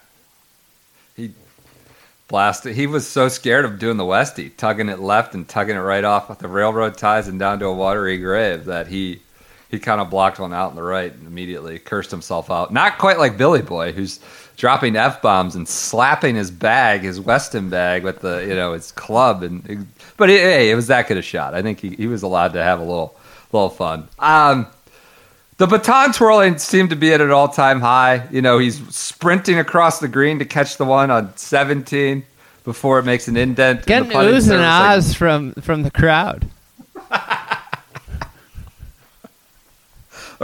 Blasted. 2.29 2.75
He 2.75 2.85
was 2.85 3.07
so 3.07 3.27
scared 3.27 3.65
of 3.65 3.79
doing 3.79 3.97
the 3.97 4.03
Westie, 4.03 4.55
tugging 4.55 4.87
it 4.87 4.99
left 4.99 5.33
and 5.33 5.49
tugging 5.49 5.75
it 5.75 5.79
right 5.79 6.03
off 6.03 6.37
the 6.37 6.47
railroad 6.47 6.95
ties 6.95 7.27
and 7.27 7.39
down 7.39 7.59
to 7.59 7.65
a 7.65 7.73
watery 7.73 8.19
grave 8.19 8.65
that 8.65 8.87
he 8.87 9.19
he 9.69 9.79
kind 9.79 9.99
of 9.99 10.09
blocked 10.09 10.39
one 10.39 10.53
out 10.53 10.69
in 10.69 10.75
the 10.75 10.83
right 10.83 11.11
and 11.11 11.27
immediately 11.27 11.77
cursed 11.79 12.11
himself 12.11 12.49
out. 12.49 12.71
Not 12.71 12.97
quite 12.99 13.17
like 13.19 13.37
Billy 13.37 13.63
Boy, 13.63 13.91
who's 13.91 14.19
dropping 14.57 14.95
f 14.95 15.23
bombs 15.23 15.55
and 15.55 15.67
slapping 15.67 16.35
his 16.35 16.51
bag, 16.51 17.01
his 17.01 17.19
Weston 17.19 17.69
bag, 17.69 18.03
with 18.03 18.19
the 18.19 18.45
you 18.47 18.53
know 18.53 18.73
his 18.73 18.91
club. 18.91 19.41
And 19.41 19.87
but 20.15 20.29
hey, 20.29 20.69
it 20.69 20.75
was 20.75 20.87
that 20.87 21.07
good 21.07 21.17
a 21.17 21.23
shot. 21.23 21.55
I 21.55 21.63
think 21.63 21.79
he, 21.79 21.89
he 21.95 22.05
was 22.05 22.21
allowed 22.21 22.53
to 22.53 22.63
have 22.63 22.79
a 22.79 22.83
little 22.83 23.15
little 23.51 23.69
fun. 23.69 24.07
Um, 24.19 24.67
the 25.59 25.67
baton 25.67 26.13
twirling 26.13 26.57
seemed 26.57 26.89
to 26.89 26.95
be 26.95 27.13
at 27.13 27.21
an 27.21 27.29
all 27.31 27.49
time 27.49 27.81
high. 27.81 28.27
You 28.31 28.41
know, 28.41 28.57
he's 28.57 28.79
sprinting 28.95 29.59
across 29.59 29.99
the 29.99 30.07
green 30.07 30.39
to 30.39 30.45
catch 30.45 30.77
the 30.77 30.85
one 30.85 31.11
on 31.11 31.35
17 31.35 32.23
before 32.63 32.97
it 32.97 33.03
makes 33.03 33.27
an 33.27 33.37
indent. 33.37 33.81
in 33.81 33.85
Getting 33.85 34.09
the 34.09 34.15
oohs 34.15 34.49
and 34.49 34.61
ahs 34.61 35.13
from 35.13 35.53
from 35.55 35.83
the 35.83 35.91
crowd. 35.91 36.47
a 37.11 37.57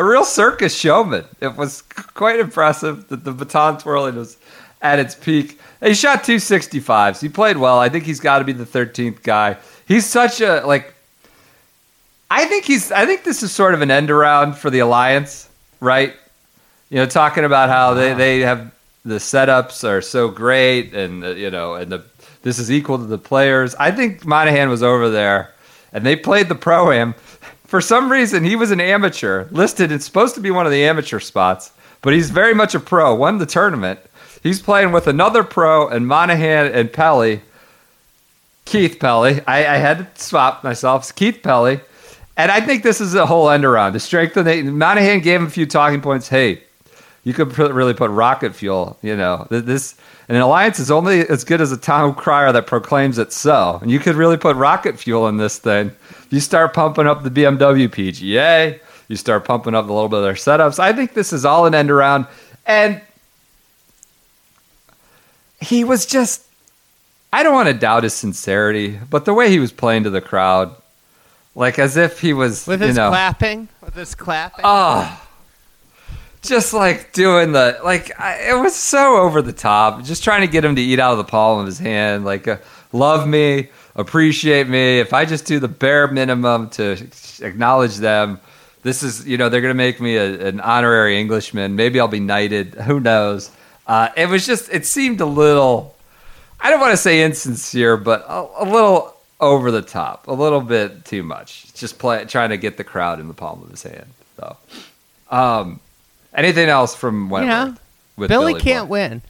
real 0.03 0.25
circus 0.25 0.75
showman. 0.75 1.23
It 1.39 1.55
was 1.55 1.81
quite 1.81 2.41
impressive 2.41 3.07
that 3.07 3.23
the 3.23 3.31
baton 3.31 3.77
twirling 3.77 4.15
was 4.15 4.37
at 4.81 4.99
its 4.99 5.15
peak. 5.15 5.57
He 5.81 5.93
shot 5.93 6.23
265s. 6.23 7.21
He 7.21 7.29
played 7.29 7.55
well. 7.57 7.79
I 7.79 7.87
think 7.87 8.03
he's 8.03 8.19
got 8.19 8.39
to 8.39 8.45
be 8.45 8.51
the 8.51 8.65
13th 8.65 9.23
guy. 9.23 9.55
He's 9.87 10.05
such 10.05 10.41
a 10.41 10.61
like. 10.65 10.93
I 12.29 12.45
think 12.45 12.65
he's. 12.65 12.91
I 12.91 13.05
think 13.05 13.23
this 13.23 13.43
is 13.43 13.51
sort 13.51 13.73
of 13.73 13.81
an 13.81 13.91
end 13.91 14.09
around 14.09 14.57
for 14.57 14.69
the 14.69 14.79
alliance, 14.79 15.49
right? 15.79 16.13
You 16.89 16.97
know, 16.97 17.05
talking 17.05 17.43
about 17.43 17.69
how 17.69 17.93
they, 17.93 18.13
they 18.13 18.39
have 18.41 18.73
the 19.03 19.15
setups 19.15 19.87
are 19.87 20.01
so 20.01 20.29
great, 20.29 20.93
and 20.93 21.23
uh, 21.23 21.29
you 21.29 21.51
know, 21.51 21.75
and 21.75 21.91
the 21.91 22.03
this 22.41 22.59
is 22.59 22.71
equal 22.71 22.97
to 22.97 23.05
the 23.05 23.17
players. 23.17 23.75
I 23.75 23.91
think 23.91 24.25
Monahan 24.25 24.69
was 24.69 24.83
over 24.83 25.09
there, 25.09 25.53
and 25.93 26.05
they 26.05 26.15
played 26.15 26.49
the 26.49 26.55
pro 26.55 26.91
am. 26.91 27.13
For 27.65 27.81
some 27.81 28.11
reason, 28.11 28.43
he 28.43 28.55
was 28.55 28.71
an 28.71 28.79
amateur 28.79 29.47
listed. 29.51 29.91
It's 29.91 30.05
supposed 30.05 30.35
to 30.35 30.41
be 30.41 30.51
one 30.51 30.65
of 30.65 30.71
the 30.71 30.85
amateur 30.85 31.19
spots, 31.19 31.71
but 32.01 32.13
he's 32.13 32.29
very 32.29 32.53
much 32.53 32.75
a 32.75 32.79
pro. 32.79 33.13
Won 33.15 33.37
the 33.37 33.45
tournament. 33.45 33.99
He's 34.41 34.61
playing 34.61 34.91
with 34.91 35.07
another 35.07 35.43
pro, 35.43 35.87
and 35.87 36.07
Monahan 36.07 36.67
and 36.67 36.91
Pelley. 36.91 37.41
Keith 38.65 38.99
Pelley. 38.99 39.41
I, 39.45 39.59
I 39.59 39.77
had 39.77 40.15
to 40.15 40.21
swap 40.21 40.63
myself. 40.63 41.03
It's 41.03 41.11
Keith 41.11 41.41
Pelley. 41.43 41.79
And 42.37 42.51
I 42.51 42.59
think 42.61 42.83
this 42.83 42.99
is 42.99 43.15
a 43.15 43.25
whole 43.25 43.49
end 43.49 43.63
around 43.63 43.93
to 43.93 43.99
strengthen 43.99 44.45
the 44.45 44.63
Monahan 44.63 45.21
gave 45.21 45.39
him 45.39 45.47
a 45.47 45.49
few 45.49 45.65
talking 45.65 46.01
points. 46.01 46.27
Hey, 46.27 46.63
you 47.23 47.33
could 47.33 47.57
really 47.57 47.93
put 47.93 48.11
rocket 48.11 48.53
fuel, 48.55 48.97
you 49.01 49.15
know. 49.15 49.47
This 49.49 49.95
an 50.27 50.35
alliance 50.35 50.79
is 50.79 50.91
only 50.91 51.27
as 51.27 51.43
good 51.43 51.61
as 51.61 51.71
a 51.71 51.77
town 51.77 52.15
crier 52.15 52.51
that 52.51 52.67
proclaims 52.67 53.17
it 53.17 53.31
so. 53.31 53.79
And 53.81 53.89
you 53.89 53.99
could 53.99 54.15
really 54.15 54.37
put 54.37 54.55
rocket 54.55 54.99
fuel 54.99 55.27
in 55.27 55.37
this 55.37 55.59
thing. 55.59 55.91
You 56.29 56.39
start 56.39 56.73
pumping 56.73 57.07
up 57.07 57.23
the 57.23 57.29
BMW 57.29 57.87
PGA, 57.87 58.79
you 59.07 59.15
start 59.15 59.45
pumping 59.45 59.75
up 59.75 59.87
a 59.87 59.93
little 59.93 60.09
bit 60.09 60.17
of 60.17 60.23
their 60.23 60.33
setups. 60.33 60.79
I 60.79 60.93
think 60.93 61.13
this 61.13 61.31
is 61.31 61.45
all 61.45 61.65
an 61.65 61.73
end 61.73 61.91
around. 61.91 62.27
And 62.65 63.01
he 65.61 65.83
was 65.83 66.05
just 66.05 66.45
I 67.31 67.43
don't 67.43 67.53
want 67.53 67.67
to 67.67 67.73
doubt 67.73 68.03
his 68.03 68.13
sincerity, 68.13 68.97
but 69.09 69.25
the 69.25 69.33
way 69.33 69.49
he 69.49 69.59
was 69.59 69.71
playing 69.71 70.03
to 70.03 70.09
the 70.09 70.21
crowd, 70.21 70.73
like 71.55 71.79
as 71.79 71.97
if 71.97 72.19
he 72.19 72.33
was, 72.33 72.67
With 72.67 72.81
you 72.81 72.87
his 72.87 72.95
know, 72.97 73.09
clapping, 73.09 73.69
with 73.81 73.95
his 73.95 74.13
clapping. 74.13 74.63
oh, 74.67 75.21
just 76.41 76.73
like 76.73 77.11
doing 77.13 77.53
the 77.53 77.79
like, 77.83 78.17
I, 78.19 78.49
it 78.51 78.61
was 78.61 78.75
so 78.75 79.17
over 79.17 79.41
the 79.41 79.53
top. 79.53 80.03
Just 80.03 80.23
trying 80.23 80.41
to 80.41 80.47
get 80.47 80.63
him 80.63 80.75
to 80.75 80.81
eat 80.81 80.99
out 80.99 81.11
of 81.13 81.17
the 81.17 81.23
palm 81.23 81.59
of 81.59 81.65
his 81.65 81.79
hand, 81.79 82.23
like, 82.25 82.47
uh, 82.47 82.57
love 82.91 83.27
me, 83.27 83.69
appreciate 83.95 84.67
me. 84.69 84.99
If 84.99 85.13
I 85.13 85.25
just 85.25 85.45
do 85.45 85.59
the 85.59 85.67
bare 85.67 86.07
minimum 86.07 86.69
to 86.71 87.07
acknowledge 87.41 87.95
them, 87.97 88.39
this 88.83 89.01
is, 89.01 89.25
you 89.27 89.37
know, 89.37 89.49
they're 89.49 89.61
gonna 89.61 89.73
make 89.73 89.99
me 89.99 90.17
a, 90.17 90.47
an 90.47 90.59
honorary 90.59 91.19
Englishman. 91.19 91.75
Maybe 91.75 91.99
I'll 91.99 92.07
be 92.07 92.19
knighted. 92.19 92.75
Who 92.75 92.99
knows? 92.99 93.49
Uh, 93.87 94.09
it 94.15 94.27
was 94.29 94.45
just, 94.45 94.71
it 94.71 94.85
seemed 94.85 95.21
a 95.21 95.25
little. 95.25 95.95
I 96.59 96.69
don't 96.69 96.79
want 96.79 96.91
to 96.91 96.97
say 96.97 97.21
insincere, 97.21 97.97
but 97.97 98.23
a, 98.27 98.47
a 98.59 98.65
little 98.65 99.14
over 99.39 99.71
the 99.71 99.81
top, 99.81 100.27
a 100.27 100.33
little 100.33 100.61
bit 100.61 101.05
too 101.05 101.23
much. 101.23 101.73
Just 101.73 101.99
play, 101.99 102.23
trying 102.25 102.49
to 102.49 102.57
get 102.57 102.77
the 102.77 102.83
crowd 102.83 103.19
in 103.19 103.27
the 103.27 103.33
palm 103.33 103.61
of 103.61 103.69
his 103.69 103.83
hand. 103.83 104.07
So, 104.37 104.57
um, 105.29 105.79
anything 106.33 106.69
else 106.69 106.95
from 106.95 107.29
you 107.31 107.41
know, 107.41 107.75
with 108.17 108.29
Billy, 108.29 108.53
Boy? 108.53 108.59
can't 108.59 108.89
win. 108.89 109.21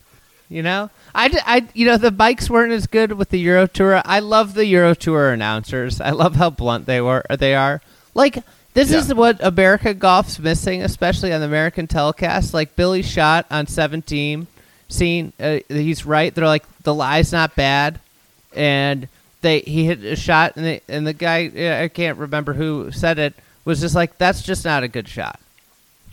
You 0.47 0.61
know, 0.61 0.91
I, 1.15 1.35
I- 1.45 1.67
you 1.73 1.87
know 1.87 1.97
the 1.97 2.11
bikes 2.11 2.49
weren't 2.51 2.71
as 2.71 2.85
good 2.85 3.13
with 3.13 3.29
the 3.29 3.39
Euro 3.39 3.65
Tour. 3.67 4.01
I 4.05 4.19
love 4.19 4.53
the 4.53 4.65
Euro 4.67 4.93
Tour 4.93 5.31
announcers. 5.31 5.99
I 5.99 6.11
love 6.11 6.35
how 6.35 6.51
blunt 6.51 6.85
they 6.85 7.01
were. 7.01 7.23
They 7.39 7.55
are 7.55 7.81
like 8.13 8.37
this 8.75 8.91
Yeah. 8.91 8.99
is 8.99 9.13
what 9.13 9.43
America 9.43 9.93
golf's 9.95 10.37
missing, 10.37 10.83
especially 10.83 11.33
on 11.33 11.39
the 11.41 11.47
American 11.47 11.87
telecast. 11.87 12.53
Like 12.53 12.75
Billy 12.75 13.01
shot 13.01 13.47
on 13.49 13.65
seventeen, 13.65 14.45
seeing 14.87 15.33
uh, 15.39 15.59
he's 15.67 16.05
right. 16.05 16.33
They're 16.35 16.45
like 16.45 16.65
the 16.83 16.93
lie's 16.93 17.31
not 17.31 17.55
bad, 17.55 17.99
and 18.55 19.07
they 19.45 19.59
he 19.61 19.85
hit 19.85 20.03
a 20.03 20.15
shot, 20.15 20.53
and 20.55 20.65
they, 20.65 20.81
and 20.87 21.05
the 21.05 21.13
guy 21.13 21.81
I 21.83 21.87
can't 21.87 22.17
remember 22.17 22.53
who 22.53 22.91
said 22.91 23.19
it 23.19 23.35
was 23.63 23.79
just 23.79 23.93
like 23.95 24.17
that's 24.17 24.41
just 24.41 24.65
not 24.65 24.83
a 24.83 24.87
good 24.87 25.07
shot. 25.07 25.39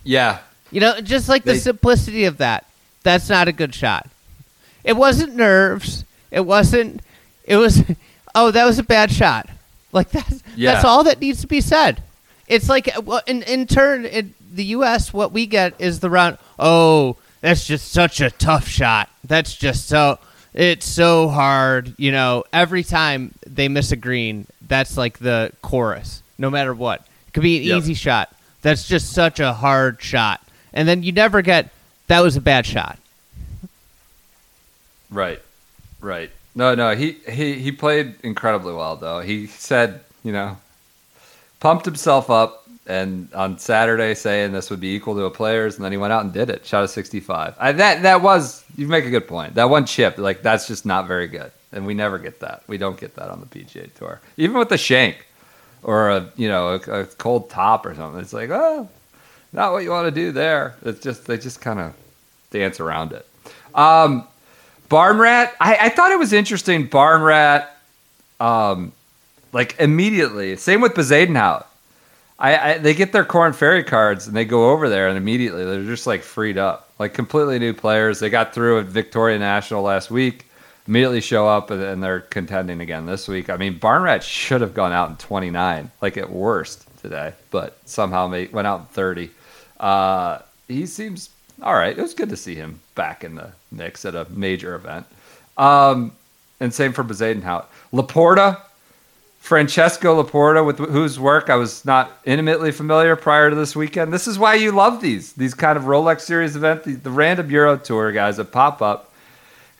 Yeah, 0.03 0.39
You 0.69 0.81
know, 0.81 0.99
just 1.01 1.29
like 1.29 1.43
the 1.43 1.55
simplicity 1.55 2.25
of 2.25 2.37
that. 2.37 2.65
That's 3.03 3.29
not 3.29 3.47
a 3.47 3.51
good 3.53 3.73
shot. 3.73 4.09
It 4.83 4.93
wasn't 4.97 5.35
nerves. 5.35 6.03
It 6.31 6.41
wasn't. 6.45 7.01
It 7.45 7.57
was. 7.57 7.83
Oh, 8.35 8.49
that 8.49 8.65
was 8.65 8.79
a 8.79 8.83
bad 8.83 9.11
shot. 9.11 9.47
Like 9.91 10.09
that's 10.17 10.41
Yeah. 10.55 10.73
that's 10.73 10.85
all 10.85 11.03
that 11.03 11.21
needs 11.21 11.41
to 11.41 11.47
be 11.47 11.61
said. 11.61 12.01
It's 12.47 12.67
like 12.67 12.89
uh, 12.97 13.21
in 13.27 13.43
in 13.43 13.67
turn, 13.67 14.05
in 14.05 14.33
the 14.51 14.65
U.S. 14.77 15.13
What 15.13 15.31
we 15.31 15.45
get 15.45 15.75
is 15.79 15.99
the 15.99 16.09
round. 16.09 16.39
Oh, 16.57 17.17
that's 17.41 17.67
just 17.67 17.91
such 17.91 18.21
a 18.21 18.31
tough 18.31 18.67
shot. 18.67 19.09
That's 19.23 19.53
just 19.55 19.87
so. 19.87 20.17
It's 20.53 20.85
so 20.87 21.29
hard. 21.29 21.93
You 21.97 22.11
know, 22.11 22.43
every 22.53 22.83
time 22.83 23.33
they 23.47 23.67
miss 23.67 23.91
a 23.91 23.95
green, 23.95 24.45
that's 24.67 24.97
like 24.97 25.17
the 25.19 25.51
chorus. 25.61 26.21
No 26.37 26.49
matter 26.49 26.73
what, 26.73 27.01
it 27.27 27.33
could 27.33 27.43
be 27.43 27.57
an 27.57 27.63
Yep. 27.63 27.77
easy 27.79 27.93
shot. 27.95 28.35
That's 28.61 28.87
just 28.87 29.11
such 29.13 29.39
a 29.39 29.53
hard 29.53 30.01
shot. 30.01 30.41
And 30.73 30.87
then 30.87 31.03
you 31.03 31.11
never 31.11 31.41
get 31.41 31.69
that 32.07 32.19
was 32.21 32.35
a 32.35 32.41
bad 32.41 32.65
shot. 32.65 32.97
right, 35.09 35.41
right. 36.01 36.31
No, 36.55 36.75
no, 36.75 36.95
he 36.95 37.13
he 37.29 37.53
he 37.59 37.71
played 37.71 38.15
incredibly 38.23 38.73
well 38.73 38.95
though. 38.95 39.21
He 39.21 39.47
said, 39.47 40.01
you 40.23 40.31
know, 40.31 40.57
pumped 41.59 41.85
himself 41.85 42.29
up, 42.29 42.62
and 42.85 43.33
on 43.33 43.57
Saturday 43.57 44.13
saying 44.13 44.51
this 44.51 44.69
would 44.69 44.79
be 44.81 44.93
equal 44.95 45.15
to 45.15 45.23
a 45.23 45.31
player's, 45.31 45.75
and 45.75 45.85
then 45.85 45.91
he 45.91 45.97
went 45.97 46.13
out 46.13 46.23
and 46.23 46.33
did 46.33 46.49
it. 46.49 46.65
Shot 46.65 46.83
a 46.83 46.87
65. 46.87 47.55
I, 47.57 47.71
that 47.73 48.03
that 48.03 48.21
was 48.21 48.63
you 48.75 48.87
make 48.87 49.05
a 49.05 49.09
good 49.09 49.27
point. 49.27 49.55
That 49.55 49.69
one 49.69 49.85
chip, 49.85 50.17
like 50.17 50.41
that's 50.41 50.67
just 50.67 50.85
not 50.85 51.07
very 51.07 51.27
good, 51.27 51.51
and 51.71 51.85
we 51.85 51.93
never 51.93 52.19
get 52.19 52.39
that. 52.41 52.63
We 52.67 52.77
don't 52.77 52.99
get 52.99 53.15
that 53.15 53.29
on 53.29 53.39
the 53.39 53.45
PGA 53.45 53.93
Tour, 53.93 54.21
even 54.37 54.57
with 54.57 54.69
the 54.69 54.77
shank 54.77 55.25
or 55.83 56.09
a 56.09 56.29
you 56.35 56.47
know 56.47 56.69
a, 56.69 57.01
a 57.01 57.05
cold 57.05 57.49
top 57.49 57.85
or 57.85 57.95
something. 57.95 58.21
It's 58.21 58.33
like 58.33 58.49
oh, 58.49 58.89
not 59.51 59.71
what 59.71 59.83
you 59.83 59.91
want 59.91 60.07
to 60.07 60.11
do 60.11 60.31
there. 60.31 60.75
It's 60.83 60.99
just 60.99 61.25
they 61.25 61.37
just 61.37 61.61
kind 61.61 61.79
of 61.79 61.93
dance 62.49 62.79
around 62.79 63.13
it. 63.13 63.27
Um, 63.75 64.27
Barn 64.89 65.17
Rat, 65.17 65.55
I, 65.59 65.77
I 65.81 65.89
thought 65.89 66.11
it 66.11 66.19
was 66.19 66.33
interesting. 66.33 66.87
Barn 66.87 67.21
Rat, 67.21 67.77
um, 68.39 68.91
like 69.51 69.79
immediately. 69.79 70.55
Same 70.57 70.81
with 70.81 70.93
Bezuidenhout. 70.93 71.65
I, 72.39 72.57
I 72.73 72.77
they 72.77 72.93
get 72.93 73.11
their 73.11 73.25
Korn 73.25 73.53
Ferry 73.53 73.83
cards 73.83 74.27
and 74.27 74.35
they 74.35 74.45
go 74.45 74.71
over 74.71 74.89
there 74.89 75.07
and 75.07 75.17
immediately 75.17 75.63
they're 75.65 75.85
just 75.85 76.07
like 76.07 76.21
freed 76.21 76.57
up, 76.57 76.89
like 76.99 77.13
completely 77.13 77.59
new 77.59 77.73
players. 77.73 78.19
They 78.19 78.29
got 78.29 78.53
through 78.53 78.79
at 78.79 78.85
Victoria 78.85 79.39
National 79.39 79.83
last 79.83 80.11
week. 80.11 80.47
Immediately 80.87 81.21
show 81.21 81.47
up 81.47 81.71
and, 81.71 81.81
and 81.81 82.03
they're 82.03 82.21
contending 82.21 82.81
again 82.81 83.05
this 83.05 83.27
week. 83.27 83.49
I 83.49 83.57
mean, 83.57 83.77
Barn 83.77 84.03
Rat 84.03 84.23
should 84.23 84.61
have 84.61 84.73
gone 84.73 84.91
out 84.91 85.09
in 85.09 85.15
29, 85.15 85.89
like 86.01 86.17
at 86.17 86.29
worst 86.29 86.85
today, 87.01 87.33
but 87.51 87.77
somehow 87.85 88.27
made, 88.27 88.51
went 88.51 88.67
out 88.67 88.81
in 88.81 88.85
30. 88.87 89.29
Uh, 89.79 90.39
he 90.67 90.85
seems 90.85 91.29
all 91.61 91.75
right. 91.75 91.97
It 91.97 92.01
was 92.01 92.13
good 92.13 92.29
to 92.29 92.37
see 92.37 92.55
him 92.55 92.79
back 92.95 93.23
in 93.23 93.35
the 93.35 93.51
mix 93.71 94.05
at 94.05 94.15
a 94.15 94.27
major 94.29 94.75
event. 94.75 95.05
Um, 95.57 96.11
and 96.59 96.73
same 96.73 96.93
for 96.93 97.03
Bezuidenhout. 97.03 97.65
Laporta, 97.91 98.61
Francesco 99.43 100.23
Laporta, 100.23 100.65
with 100.65 100.77
whose 100.77 101.19
work 101.19 101.49
I 101.49 101.57
was 101.57 101.83
not 101.83 102.17
intimately 102.23 102.71
familiar 102.71 103.17
prior 103.17 103.49
to 103.49 103.55
this 103.57 103.75
weekend. 103.75 104.13
This 104.13 104.25
is 104.25 104.39
why 104.39 104.53
you 104.53 104.71
love 104.71 105.01
these 105.01 105.33
these 105.33 105.53
kind 105.53 105.77
of 105.77 105.83
Rolex 105.83 106.21
Series 106.21 106.55
event, 106.55 106.85
the, 106.85 106.93
the 106.93 107.11
random 107.11 107.51
Euro 107.51 107.75
Tour 107.75 108.13
guys 108.13 108.37
that 108.37 108.53
pop 108.53 108.81
up. 108.81 109.11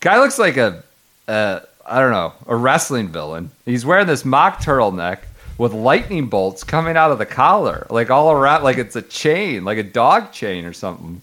Guy 0.01 0.19
looks 0.19 0.37
like 0.37 0.57
a, 0.57 0.83
I 1.29 1.61
don't 1.87 2.11
know 2.11 2.33
a 2.45 2.57
wrestling 2.57 3.07
villain. 3.07 3.51
He's 3.63 3.85
wearing 3.85 4.05
this 4.05 4.25
mock 4.25 4.59
turtleneck 4.59 5.19
with 5.57 5.71
lightning 5.71 6.27
bolts 6.27 6.65
coming 6.65 6.97
out 6.97 7.11
of 7.11 7.17
the 7.17 7.25
collar, 7.25 7.87
like 7.89 8.09
all 8.09 8.33
around, 8.33 8.63
like 8.63 8.77
it's 8.77 8.97
a 8.97 9.01
chain, 9.01 9.63
like 9.63 9.77
a 9.77 9.83
dog 9.83 10.33
chain 10.33 10.65
or 10.65 10.73
something. 10.73 11.21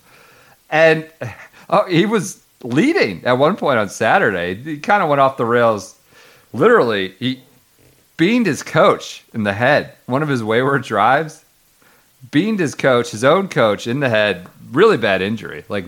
And 0.70 1.06
oh, 1.68 1.84
he 1.84 2.06
was 2.06 2.42
leading 2.62 3.22
at 3.26 3.34
one 3.34 3.56
point 3.56 3.78
on 3.78 3.90
Saturday. 3.90 4.54
He 4.54 4.78
kind 4.78 5.02
of 5.02 5.10
went 5.10 5.20
off 5.20 5.36
the 5.36 5.44
rails. 5.44 5.98
Literally, 6.54 7.14
he 7.18 7.42
beamed 8.20 8.44
his 8.44 8.62
coach 8.62 9.24
in 9.32 9.44
the 9.44 9.54
head. 9.54 9.94
One 10.04 10.22
of 10.22 10.28
his 10.28 10.44
wayward 10.44 10.82
drives, 10.82 11.42
beamed 12.30 12.60
his 12.60 12.74
coach, 12.74 13.12
his 13.12 13.24
own 13.24 13.48
coach, 13.48 13.86
in 13.86 14.00
the 14.00 14.10
head. 14.10 14.46
Really 14.72 14.98
bad 14.98 15.22
injury, 15.22 15.64
like 15.70 15.86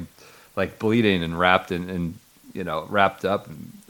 like 0.56 0.78
bleeding 0.78 1.22
and 1.22 1.38
wrapped 1.38 1.70
in, 1.72 1.90
and 1.90 2.18
you 2.54 2.64
know 2.64 2.86
wrapped 2.88 3.26
up. 3.26 3.48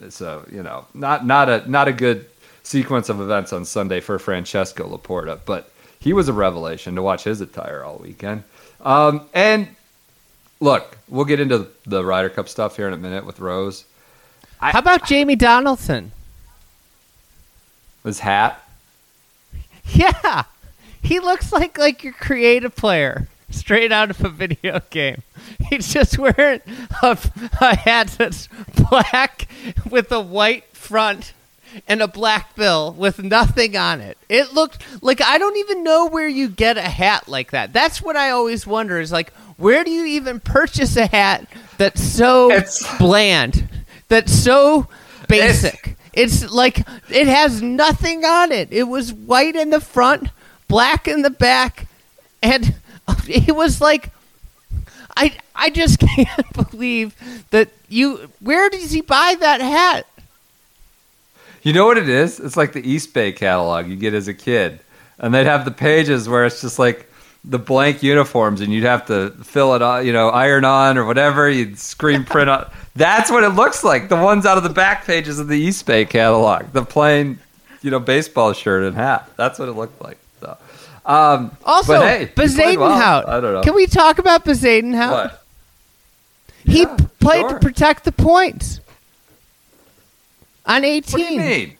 So 0.09 0.45
you 0.51 0.61
know, 0.61 0.85
not 0.93 1.25
not 1.25 1.47
a 1.47 1.71
not 1.71 1.87
a 1.87 1.93
good 1.93 2.25
sequence 2.63 3.07
of 3.07 3.21
events 3.21 3.53
on 3.53 3.63
Sunday 3.63 4.01
for 4.01 4.19
Francesco 4.19 4.89
Laporta, 4.89 5.39
but 5.45 5.71
he 6.01 6.11
was 6.11 6.27
a 6.27 6.33
revelation 6.33 6.95
to 6.95 7.01
watch 7.01 7.23
his 7.23 7.39
attire 7.39 7.81
all 7.81 7.95
weekend. 7.99 8.43
Um, 8.81 9.25
and 9.33 9.69
look, 10.59 10.97
we'll 11.07 11.23
get 11.23 11.39
into 11.39 11.67
the 11.85 12.03
Ryder 12.03 12.29
Cup 12.29 12.49
stuff 12.49 12.75
here 12.75 12.89
in 12.89 12.93
a 12.93 12.97
minute 12.97 13.25
with 13.25 13.39
Rose. 13.39 13.85
How 14.57 14.79
about 14.79 15.05
Jamie 15.05 15.37
Donaldson? 15.37 16.11
His 18.03 18.19
hat. 18.19 18.59
Yeah, 19.93 20.43
he 21.01 21.19
looks 21.19 21.51
like 21.51 21.77
like 21.77 22.03
your 22.05 22.13
creative 22.13 22.73
player, 22.75 23.27
straight 23.49 23.91
out 23.91 24.09
of 24.09 24.23
a 24.23 24.29
video 24.29 24.79
game. 24.89 25.21
He's 25.69 25.93
just 25.93 26.17
wearing 26.17 26.61
a, 27.03 27.17
a 27.59 27.75
hat 27.75 28.07
that's 28.17 28.47
black 28.89 29.47
with 29.89 30.09
a 30.11 30.21
white 30.21 30.63
front 30.67 31.33
and 31.87 32.01
a 32.01 32.07
black 32.07 32.55
bill 32.55 32.93
with 32.93 33.21
nothing 33.21 33.75
on 33.75 33.99
it. 33.99 34.17
It 34.29 34.53
looked 34.53 34.81
like 35.03 35.21
I 35.21 35.37
don't 35.37 35.57
even 35.57 35.83
know 35.83 36.07
where 36.07 36.29
you 36.29 36.47
get 36.47 36.77
a 36.77 36.81
hat 36.81 37.27
like 37.27 37.51
that. 37.51 37.73
That's 37.73 38.01
what 38.01 38.15
I 38.15 38.29
always 38.29 38.65
wonder 38.65 38.99
is 39.01 39.11
like 39.11 39.33
where 39.57 39.83
do 39.83 39.91
you 39.91 40.05
even 40.05 40.39
purchase 40.39 40.95
a 40.95 41.07
hat 41.07 41.45
that's 41.77 42.01
so 42.01 42.49
It's- 42.51 42.97
bland, 42.97 43.67
that's 44.07 44.31
so 44.33 44.87
basic? 45.27 45.97
It's 46.13 46.51
like 46.51 46.79
it 47.09 47.27
has 47.27 47.61
nothing 47.61 48.23
on 48.23 48.51
it. 48.51 48.71
It 48.71 48.83
was 48.83 49.13
white 49.13 49.55
in 49.55 49.71
the 49.71 49.81
front, 49.81 50.29
black 50.67 51.07
in 51.07 51.21
the 51.23 51.29
back, 51.29 51.87
and 52.41 52.75
it 53.27 53.55
was 53.55 53.81
like 53.81 54.11
I 55.17 55.35
I 55.55 55.69
just 55.69 55.99
can't 56.15 56.53
believe 56.53 57.15
that 57.51 57.69
you 57.89 58.29
where 58.39 58.69
does 58.69 58.91
he 58.91 59.01
buy 59.01 59.35
that 59.39 59.61
hat? 59.61 60.07
You 61.63 61.71
know 61.71 61.85
what 61.85 61.97
it 61.97 62.09
is? 62.09 62.39
It's 62.39 62.57
like 62.57 62.73
the 62.73 62.87
East 62.87 63.13
Bay 63.13 63.31
catalog 63.31 63.87
you 63.87 63.95
get 63.95 64.13
as 64.13 64.27
a 64.27 64.33
kid. 64.33 64.81
And 65.17 65.33
they'd 65.33 65.45
have 65.45 65.63
the 65.63 65.71
pages 65.71 66.27
where 66.27 66.45
it's 66.45 66.59
just 66.59 66.77
like 66.77 67.09
the 67.45 67.59
blank 67.59 68.03
uniforms 68.03 68.59
and 68.59 68.73
you'd 68.73 68.83
have 68.83 69.05
to 69.05 69.29
fill 69.43 69.73
it 69.73 69.81
on, 69.81 70.05
you 70.05 70.11
know, 70.11 70.29
iron 70.29 70.65
on 70.65 70.97
or 70.97 71.05
whatever. 71.05 71.49
You'd 71.49 71.79
screen 71.79 72.25
print 72.25 72.49
on. 72.49 72.69
That's 72.95 73.31
what 73.31 73.43
it 73.43 73.49
looks 73.49 73.83
like. 73.83 74.07
The 74.09 74.15
ones 74.15 74.45
out 74.45 74.57
of 74.57 74.63
the 74.63 74.69
back 74.69 75.05
pages 75.05 75.39
of 75.39 75.47
the 75.47 75.57
East 75.57 75.85
Bay 75.85 76.05
catalog. 76.05 76.71
The 76.73 76.83
plain, 76.85 77.39
you 77.81 77.89
know, 77.89 77.99
baseball 77.99 78.53
shirt 78.53 78.83
and 78.83 78.95
hat. 78.95 79.29
That's 79.35 79.57
what 79.57 79.67
it 79.67 79.71
looked 79.73 79.99
like. 80.01 80.17
So, 80.39 80.57
um, 81.05 81.57
Also, 81.65 81.99
hey, 82.01 82.19
he 82.25 82.47
played 82.47 82.77
well. 82.77 83.23
I 83.27 83.39
don't 83.39 83.53
know. 83.53 83.61
Can 83.63 83.73
we 83.73 83.87
talk 83.87 84.19
about 84.19 84.45
Bezuidenhout? 84.45 85.11
What? 85.11 85.43
He 86.65 86.81
Yeah, 86.83 86.97
played 87.19 87.41
sure. 87.41 87.49
to 87.53 87.59
protect 87.59 88.03
the 88.05 88.11
points 88.11 88.79
on 90.65 90.85
18. 90.85 91.11
What 91.19 91.27
do 91.27 91.33
you 91.33 91.39
mean? 91.39 91.77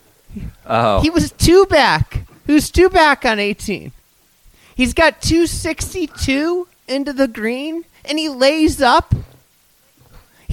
Oh, 0.65 0.99
He 1.01 1.09
was 1.09 1.31
two 1.31 1.65
back. 1.67 2.23
He 2.47 2.53
was 2.53 2.69
two 2.71 2.89
back 2.89 3.23
on 3.23 3.39
18. 3.39 3.91
He's 4.75 4.93
got 4.93 5.21
262 5.21 6.67
into 6.87 7.13
the 7.13 7.27
green, 7.27 7.85
and 8.03 8.17
he 8.17 8.27
lays 8.29 8.81
up. 8.81 9.13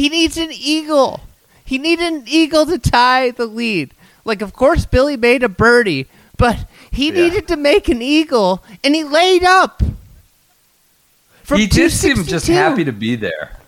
He 0.01 0.09
needs 0.09 0.39
an 0.39 0.49
eagle. 0.51 1.21
He 1.63 1.77
needed 1.77 2.11
an 2.11 2.25
eagle 2.27 2.65
to 2.65 2.79
tie 2.79 3.33
the 3.33 3.45
lead. 3.45 3.93
Like, 4.25 4.41
of 4.41 4.55
course, 4.55 4.87
Billy 4.87 5.15
made 5.19 5.43
a 5.43 5.49
birdie, 5.51 6.07
but 6.39 6.57
he 6.91 7.09
Yeah. 7.09 7.15
needed 7.21 7.47
to 7.49 7.57
make 7.59 7.87
an 7.91 8.01
eagle, 8.01 8.65
and 8.83 8.95
he 8.95 9.05
laid 9.05 9.45
up. 9.45 9.83
He 11.55 11.67
did 11.67 11.93
seem 11.93 12.25
just 12.25 12.47
happy 12.47 12.83
to 12.85 12.93
be 12.93 13.15
there. 13.15 13.59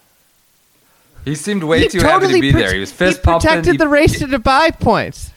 He 1.27 1.35
seemed 1.35 1.64
way 1.64 1.81
He 1.81 1.88
too 1.88 2.01
happy 2.01 2.29
to 2.29 2.40
be 2.40 2.51
there. 2.51 2.73
He 2.73 2.81
was 2.81 2.92
fist 2.92 3.23
pumping. 3.23 3.47
protected 3.49 3.73
He- 3.73 3.77
the 3.77 3.88
race 3.88 4.18
to 4.21 4.27
Dubai 4.27 4.73
points. 4.81 5.33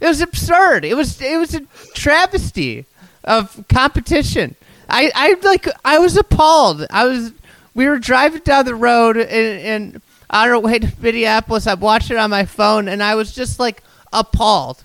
It 0.00 0.06
was 0.06 0.22
absurd. 0.22 0.86
It 0.86 0.94
was 0.96 1.20
it 1.20 1.36
was 1.38 1.54
a 1.54 1.60
travesty 1.92 2.86
of 3.24 3.62
competition. 3.68 4.54
I, 4.88 5.12
I 5.14 5.36
like 5.42 5.68
I 5.84 5.98
was 5.98 6.16
appalled. 6.16 6.86
I 6.90 7.04
was 7.04 7.32
we 7.76 7.86
were 7.86 7.98
driving 8.00 8.40
down 8.42 8.64
the 8.64 8.74
road 8.74 9.16
and, 9.16 9.28
and 9.28 10.02
on 10.30 10.48
our 10.48 10.58
way 10.58 10.80
to 10.80 10.92
Minneapolis. 11.00 11.66
I 11.68 11.74
watched 11.74 12.10
it 12.10 12.16
on 12.16 12.30
my 12.30 12.44
phone 12.46 12.88
and 12.88 13.02
I 13.02 13.14
was 13.14 13.32
just 13.32 13.60
like 13.60 13.82
appalled 14.12 14.82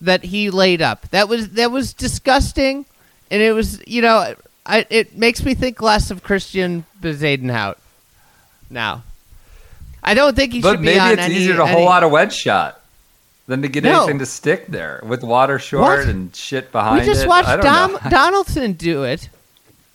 that 0.00 0.24
he 0.24 0.50
laid 0.50 0.82
up. 0.82 1.08
That 1.10 1.28
was 1.28 1.50
that 1.50 1.70
was 1.70 1.94
disgusting, 1.94 2.84
and 3.30 3.40
it 3.40 3.52
was 3.52 3.80
you 3.86 4.02
know 4.02 4.34
I, 4.66 4.84
it 4.90 5.16
makes 5.16 5.42
me 5.44 5.54
think 5.54 5.80
less 5.80 6.10
of 6.10 6.22
Christiaan 6.22 6.84
Bezuidenhout 7.00 7.76
now. 8.68 9.04
I 10.02 10.12
don't 10.14 10.36
think 10.36 10.52
he 10.52 10.60
But 10.60 10.72
should 10.72 10.82
be 10.82 10.98
on 10.98 11.06
any. 11.06 11.16
But 11.16 11.16
maybe 11.22 11.32
it's 11.32 11.40
easier 11.40 11.56
to 11.56 11.62
any- 11.64 11.72
hold 11.72 11.88
out 11.88 12.02
a 12.02 12.08
wedge 12.08 12.34
shot 12.34 12.80
than 13.46 13.62
to 13.62 13.68
get 13.68 13.84
No. 13.84 13.98
anything 14.00 14.18
to 14.18 14.26
stick 14.26 14.66
there 14.66 15.00
with 15.06 15.22
water 15.22 15.58
short 15.58 16.00
What? 16.00 16.08
and 16.08 16.34
shit 16.34 16.72
behind 16.72 17.00
We 17.00 17.06
just 17.06 17.24
it. 17.24 17.28
watched 17.28 17.62
Dom. 17.62 17.96
Donaldson 18.10 18.72
do 18.74 19.04
it. 19.04 19.28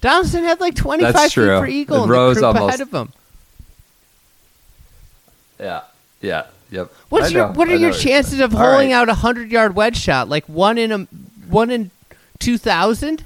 Donaldson 0.01 0.43
had 0.43 0.59
like 0.59 0.75
25 0.75 1.13
That's 1.13 1.25
feet 1.25 1.33
true. 1.33 1.59
for 1.59 1.67
eagle 1.67 2.03
And 2.03 2.11
the 2.11 2.33
group 2.33 2.43
almost- 2.43 2.67
ahead 2.75 2.81
of 2.81 2.91
him. 2.93 3.11
yeah, 5.59 5.81
yeah, 6.21 6.45
yep. 6.71 6.91
What's 7.09 7.27
I 7.27 7.29
your 7.29 7.47
what 7.51 7.67
are 7.69 7.75
your 7.75 7.91
chances 7.93 8.39
of 8.39 8.51
holding 8.53 8.89
right. 8.89 8.95
out 8.95 9.09
a 9.09 9.13
hundred 9.15 9.51
yard 9.51 9.75
wedge 9.75 9.97
shot? 9.97 10.29
Like 10.29 10.45
one 10.45 10.77
in 10.77 10.91
a 10.91 10.97
one 11.49 11.69
in 11.71 11.91
two 12.39 12.57
thousand? 12.57 13.25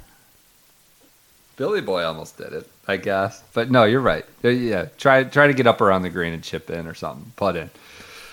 Billy 1.56 1.80
Boy 1.80 2.02
almost 2.02 2.36
did 2.36 2.52
it, 2.52 2.68
I 2.88 2.96
guess. 2.96 3.40
But 3.52 3.70
no, 3.70 3.84
you're 3.84 4.00
right. 4.00 4.24
Uh, 4.44 4.48
Yeah, 4.48 4.86
try 4.98 5.22
try 5.22 5.46
to 5.46 5.52
get 5.54 5.68
up 5.68 5.80
around 5.80 6.02
the 6.02 6.10
green 6.10 6.32
and 6.32 6.42
chip 6.42 6.68
in 6.70 6.86
or 6.88 6.94
something. 6.94 7.30
Putt 7.36 7.54
in. 7.56 7.70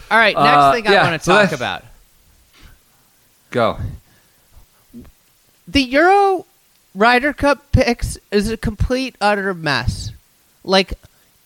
All 0.10 0.17
right, 0.17 0.36
next 0.36 0.47
Uh, 0.58 0.71
thing 0.73 0.88
I 0.88 0.91
yeah, 0.93 1.04
want 1.10 1.21
to 1.21 1.25
so 1.25 1.34
talk 1.34 1.51
about. 1.51 1.84
Go. 3.51 3.77
the 5.67 5.82
Euro 5.84 6.45
Ryder 6.93 7.34
Cup 7.34 7.71
picks 7.71 8.17
is 8.32 8.49
a 8.49 8.58
complete 8.58 9.15
utter 9.21 9.54
mess. 9.54 10.12
Like 10.63 10.93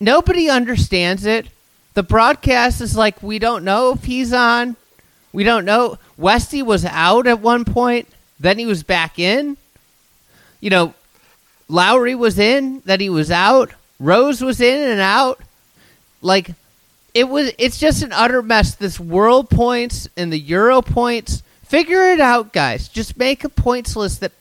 nobody 0.00 0.48
understands 0.48 1.24
it. 1.24 1.46
The 1.94 2.02
broadcast 2.02 2.80
is 2.80 2.96
like 2.96 3.22
we 3.22 3.38
don't 3.38 3.64
know 3.64 3.92
if 3.92 4.04
he's 4.04 4.32
on. 4.32 4.76
We 5.32 5.44
don't 5.44 5.64
know. 5.64 5.98
Westy 6.16 6.62
was 6.62 6.84
out 6.84 7.26
at 7.26 7.40
one 7.40 7.64
point, 7.64 8.08
then 8.40 8.58
he 8.58 8.66
was 8.66 8.82
back 8.82 9.18
in. 9.18 9.56
You 10.60 10.70
know, 10.70 10.94
Lowry 11.68 12.14
was 12.14 12.38
in, 12.38 12.82
then 12.84 13.00
he 13.00 13.10
was 13.10 13.30
out. 13.30 13.70
Rose 14.00 14.42
was 14.42 14.60
in 14.60 14.90
and 14.90 15.00
out. 15.00 15.40
Like 16.22 16.50
it 17.16 17.28
was 17.28 17.52
it's 17.56 17.78
just 17.78 18.02
an 18.02 18.12
utter 18.12 18.42
mess 18.42 18.74
this 18.74 19.00
world 19.00 19.48
points 19.48 20.06
and 20.18 20.30
the 20.30 20.38
euro 20.38 20.82
points 20.82 21.42
figure 21.62 22.10
it 22.10 22.20
out 22.20 22.52
guys 22.52 22.88
just 22.88 23.16
make 23.16 23.42
a 23.42 23.48
points 23.48 23.96
list 23.96 24.20
that 24.20 24.32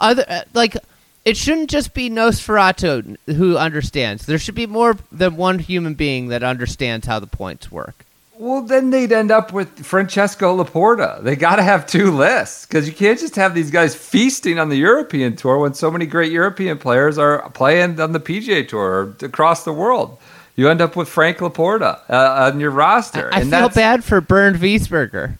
other 0.00 0.24
uh, 0.28 0.42
like 0.54 0.76
it 1.24 1.36
shouldn't 1.36 1.70
just 1.70 1.94
be 1.94 2.08
nosferatu 2.10 3.16
who 3.26 3.56
understands 3.56 4.26
there 4.26 4.38
should 4.38 4.54
be 4.54 4.66
more 4.66 4.96
than 5.12 5.36
one 5.36 5.58
human 5.58 5.94
being 5.94 6.28
that 6.28 6.42
understands 6.42 7.06
how 7.06 7.18
the 7.18 7.26
points 7.26 7.70
work 7.70 8.04
Well, 8.40 8.62
then 8.62 8.88
they'd 8.88 9.12
end 9.12 9.30
up 9.30 9.52
with 9.52 9.84
Francesco 9.84 10.56
Laporta. 10.56 11.22
They 11.22 11.36
got 11.36 11.56
to 11.56 11.62
have 11.62 11.86
two 11.86 12.10
lists 12.10 12.64
because 12.64 12.88
you 12.88 12.94
can't 12.94 13.20
just 13.20 13.36
have 13.36 13.52
these 13.54 13.70
guys 13.70 13.94
feasting 13.94 14.58
on 14.58 14.70
the 14.70 14.78
European 14.78 15.36
tour 15.36 15.58
when 15.58 15.74
so 15.74 15.90
many 15.90 16.06
great 16.06 16.32
European 16.32 16.78
players 16.78 17.18
are 17.18 17.50
playing 17.50 18.00
on 18.00 18.12
the 18.12 18.18
PGA 18.18 18.66
tour 18.66 18.80
or 18.80 19.16
across 19.26 19.64
the 19.64 19.74
world. 19.74 20.16
You 20.56 20.70
end 20.70 20.80
up 20.80 20.96
with 20.96 21.08
Frank 21.08 21.38
Laporta 21.38 22.00
uh, 22.08 22.50
on 22.50 22.60
your 22.60 22.70
roster. 22.70 23.28
i, 23.30 23.36
I 23.36 23.40
and 23.42 23.50
feel 23.50 23.68
bad 23.68 24.04
for 24.04 24.22
bernd 24.22 24.56
wiesberger 24.56 25.36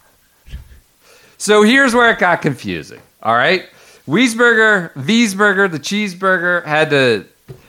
So 1.38 1.62
here's 1.62 1.94
where 1.94 2.10
it 2.10 2.18
got 2.18 2.42
confusing. 2.42 3.00
All 3.22 3.34
right, 3.34 3.66
Wiesberger, 4.08 4.92
Wiesberger, 4.94 5.70
the 5.70 5.78
cheeseburger 5.78 6.64
had 6.64 6.90
to, 6.90 7.26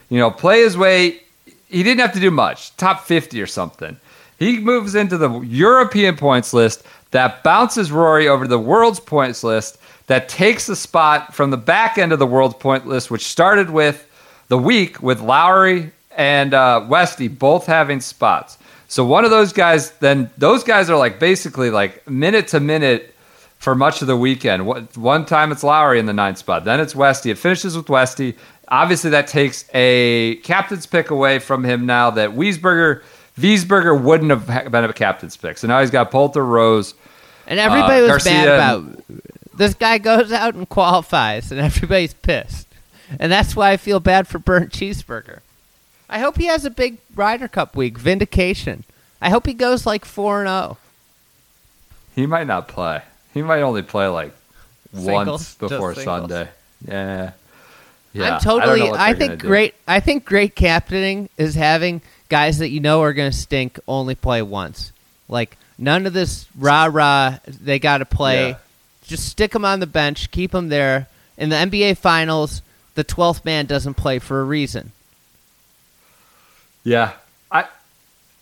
you 0.10 0.18
know, 0.18 0.32
play 0.32 0.62
his 0.62 0.78
way. 0.78 1.22
He 1.68 1.84
didn't 1.84 2.00
have 2.00 2.14
to 2.14 2.20
do 2.20 2.32
much, 2.32 2.76
top 2.78 3.06
fifty 3.06 3.42
or 3.42 3.48
something. 3.48 3.98
He 4.40 4.60
moves 4.60 4.96
into 4.96 5.18
the 5.18 5.40
European 5.42 6.18
points 6.18 6.54
list 6.54 6.84
that 7.12 7.44
bounces 7.44 7.92
Rory 7.92 8.28
over 8.28 8.46
to 8.46 8.50
the 8.50 8.58
world's 8.58 9.00
points 9.00 9.44
list 9.44 9.78
that 10.08 10.28
takes 10.28 10.66
the 10.66 10.76
spot 10.76 11.34
from 11.36 11.52
the 11.52 11.58
back 11.58 11.98
end 11.98 12.12
of 12.12 12.20
the 12.20 12.26
world's 12.26 12.56
point 12.56 12.88
list, 12.88 13.12
which 13.12 13.26
started 13.26 13.70
with 13.70 14.08
the 14.48 14.58
week 14.58 15.02
with 15.02 15.22
Lowry 15.22 15.92
and 16.18 16.54
uh, 16.54 16.86
Westy 16.90 17.28
both 17.28 17.66
having 17.68 18.02
spots. 18.02 18.58
So 18.88 19.06
one 19.06 19.24
of 19.24 19.32
those 19.32 19.54
guys, 19.54 19.92
then 20.00 20.30
those 20.38 20.64
guys 20.64 20.90
are 20.90 20.98
like 20.98 21.20
basically 21.20 21.70
like 21.70 22.06
minute 22.10 22.50
to 22.50 22.60
minute 22.60 23.16
for 23.62 23.76
much 23.76 24.02
of 24.02 24.08
the 24.08 24.18
weekend. 24.18 24.66
One 24.66 25.26
time 25.26 25.52
it's 25.52 25.64
Lowry 25.64 26.00
in 26.00 26.08
the 26.08 26.14
ninth 26.14 26.40
spot, 26.40 26.66
then 26.66 26.80
it's 26.80 26.96
Westy. 26.96 27.30
It 27.32 27.38
finishes 27.38 27.78
with 27.78 27.88
Westy. 27.90 28.36
obviously 28.68 29.12
that 29.12 29.28
takes 29.28 29.66
a 29.74 30.36
captain's 30.38 30.86
pick 30.88 31.12
away 31.12 31.38
from 31.40 31.64
him 31.64 31.86
now 31.86 32.10
that 32.12 32.32
Wiesberger, 32.32 33.04
Wiesberger 33.38 34.02
wouldn't 34.02 34.32
have 34.32 34.72
been 34.72 34.84
a 34.84 34.94
captain's 34.94 35.38
pick. 35.38 35.58
So 35.58 35.68
now 35.68 35.80
he's 35.82 35.92
got 35.92 36.10
Poulter, 36.12 36.44
Rose. 36.46 36.94
And 37.48 37.60
everybody 37.60 38.00
Uh, 38.06 38.14
was 38.14 38.24
bad 38.24 38.46
Garcia- 38.46 38.56
about 38.56 39.04
this 39.54 39.74
guy 39.76 39.98
goes 40.00 40.32
out 40.32 40.56
and 40.56 40.68
qualifies, 40.68 41.52
and 41.52 41.60
everybody's 41.60 42.14
pissed. 42.16 42.68
And 43.20 43.32
that's 43.32 43.56
why 43.56 43.72
I 43.72 43.78
feel 43.78 44.00
bad 44.00 44.28
for 44.28 44.40
Burnt 44.40 44.72
Cheeseburger. 44.72 45.40
I 46.10 46.20
hope 46.20 46.38
he 46.38 46.46
has 46.46 46.66
a 46.66 46.70
big 46.72 46.98
Ryder 47.14 47.48
Cup 47.50 47.76
week, 47.76 47.98
vindication. 47.98 48.86
I 49.22 49.30
hope 49.30 49.46
he 49.46 49.54
goes 49.54 49.86
like 49.86 50.04
4 50.06 50.40
and 50.42 50.50
oh. 50.50 50.62
0. 50.62 50.78
He 52.16 52.26
might 52.26 52.48
not 52.48 52.68
play. 52.68 53.02
He 53.34 53.42
might 53.42 53.62
only 53.62 53.82
play 53.82 54.08
like 54.08 54.34
Singles, 54.94 55.08
once 55.16 55.56
before. 55.56 55.96
Sunday. 55.96 56.50
Yeah. 56.88 57.32
Yeah. 58.14 58.36
I'm 58.36 58.42
totally. 58.42 58.80
know 58.80 58.92
what 58.92 59.00
I, 59.00 59.14
think 59.14 59.20
gonna 59.20 59.38
do. 59.38 59.48
great. 59.48 59.76
I 59.88 60.00
think 60.00 60.26
great 60.26 60.56
captaining 60.56 61.30
is 61.38 61.56
having 61.56 62.02
guys 62.30 62.58
that 62.60 62.70
you 62.70 62.80
know 62.80 63.02
are 63.02 63.14
going 63.14 63.32
to 63.32 63.38
stink 63.38 63.80
only 63.88 64.16
play 64.16 64.42
once. 64.42 64.92
Like 65.30 65.58
none 65.78 66.06
of 66.06 66.14
this 66.14 66.48
rah 66.58 66.90
rah. 66.92 67.38
They 67.46 67.80
got 67.80 68.00
to 68.00 68.06
play. 68.06 68.50
Yeah. 68.50 68.58
Just 69.04 69.30
stick 69.30 69.52
them 69.52 69.66
on 69.66 69.80
the 69.80 69.88
bench. 69.88 70.32
Keep 70.32 70.52
them 70.52 70.70
there. 70.70 71.08
In 71.38 71.50
the 71.50 71.56
NBA 71.56 71.98
Finals, 71.98 72.62
the 72.96 73.04
twelfth 73.04 73.46
man 73.46 73.66
doesn't 73.66 73.96
play 73.96 74.20
for 74.20 74.42
a 74.42 74.44
reason. 74.44 74.92
Yeah, 76.84 77.14
I, 77.52 77.66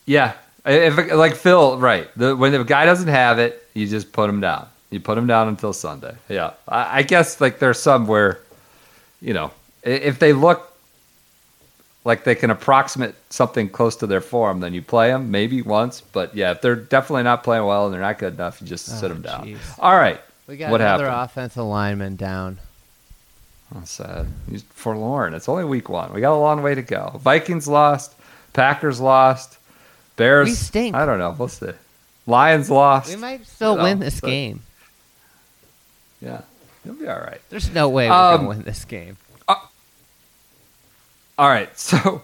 yeah. 0.05 0.33
If 0.65 1.11
like 1.13 1.35
Phil, 1.35 1.77
right? 1.77 2.09
The, 2.15 2.35
when 2.35 2.51
the 2.51 2.63
guy 2.63 2.85
doesn't 2.85 3.07
have 3.07 3.39
it, 3.39 3.67
you 3.73 3.87
just 3.87 4.11
put 4.11 4.29
him 4.29 4.41
down. 4.41 4.67
You 4.91 4.99
put 4.99 5.15
them 5.15 5.27
down 5.27 5.47
until 5.47 5.71
Sunday. 5.73 6.15
Yeah, 6.27 6.51
I, 6.67 6.99
I 6.99 7.01
guess 7.03 7.39
like 7.39 7.59
there's 7.59 7.79
some 7.79 8.07
where, 8.07 8.39
you 9.21 9.33
know, 9.33 9.51
if 9.83 10.17
they 10.19 10.33
look 10.33 10.65
like 12.05 12.23
they 12.23 12.33
can 12.35 12.49
approximate 12.49 13.13
something 13.29 13.69
close 13.69 13.95
to 13.97 14.07
their 14.07 14.21
form, 14.21 14.61
then 14.61 14.73
you 14.73 14.81
play 14.81 15.09
them 15.09 15.29
maybe 15.31 15.61
once. 15.61 16.01
But 16.01 16.35
yeah, 16.35 16.51
if 16.51 16.61
they're 16.61 16.75
definitely 16.75 17.23
not 17.23 17.43
playing 17.43 17.65
well 17.65 17.85
and 17.85 17.93
they're 17.93 18.01
not 18.01 18.17
good 18.17 18.33
enough, 18.33 18.61
you 18.61 18.67
just 18.67 18.89
oh, 18.89 18.93
sit 18.95 19.05
Oh, 19.11 19.13
them 19.13 19.21
down. 19.21 19.45
jeez. 19.45 19.59
All 19.77 19.95
right. 19.95 20.19
We 20.47 20.57
got 20.57 20.71
what 20.71 20.81
another 20.81 21.05
happened? 21.05 21.23
offensive 21.29 21.65
lineman 21.65 22.15
down. 22.15 22.57
Oh, 23.75 23.83
sad. 23.85 24.25
He's 24.49 24.63
forlorn. 24.63 25.35
It's 25.35 25.47
only 25.47 25.65
week 25.65 25.89
one. 25.89 26.11
We 26.11 26.21
got 26.21 26.33
a 26.33 26.39
long 26.39 26.63
way 26.63 26.73
to 26.73 26.81
go. 26.81 27.19
Vikings 27.21 27.67
lost. 27.67 28.15
Packers 28.53 28.99
lost. 28.99 29.59
Bears. 30.15 30.47
We 30.49 30.55
stink. 30.55 30.95
I 30.95 31.05
don't 31.05 31.19
know. 31.19 31.35
We'll 31.37 31.49
see. 31.49 31.69
Lions 32.25 32.71
lost. 32.71 33.09
We 33.13 33.17
might 33.17 33.45
still 33.45 33.75
No, 33.75 33.83
win 33.83 33.99
this 33.99 34.19
game. 34.19 34.61
Yeah. 36.21 36.41
You'll 36.85 36.95
be 36.95 37.07
all 37.07 37.19
right. 37.19 37.41
There's 37.49 37.71
no 37.73 37.89
way 37.89 38.09
we're 38.09 38.15
Um, 38.15 38.35
going 38.37 38.41
to 38.41 38.47
win 38.57 38.61
this 38.63 38.85
game. 38.85 39.17
All 39.47 39.59
right. 41.49 41.69
So 41.77 42.21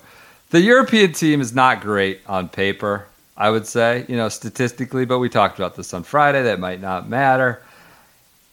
the 0.51 0.61
European 0.61 1.13
team 1.13 1.41
is 1.41 1.53
not 1.53 1.81
great 1.81 2.21
on 2.27 2.47
paper, 2.49 3.05
I 3.35 3.49
would 3.49 3.67
say, 3.67 4.05
you 4.07 4.15
know, 4.15 4.29
statistically, 4.29 5.05
but 5.05 5.19
we 5.19 5.29
talked 5.29 5.57
about 5.59 5.75
this 5.75 5.93
on 5.93 6.03
Friday. 6.03 6.43
That 6.43 6.59
might 6.59 6.79
not 6.81 7.09
matter. 7.09 7.61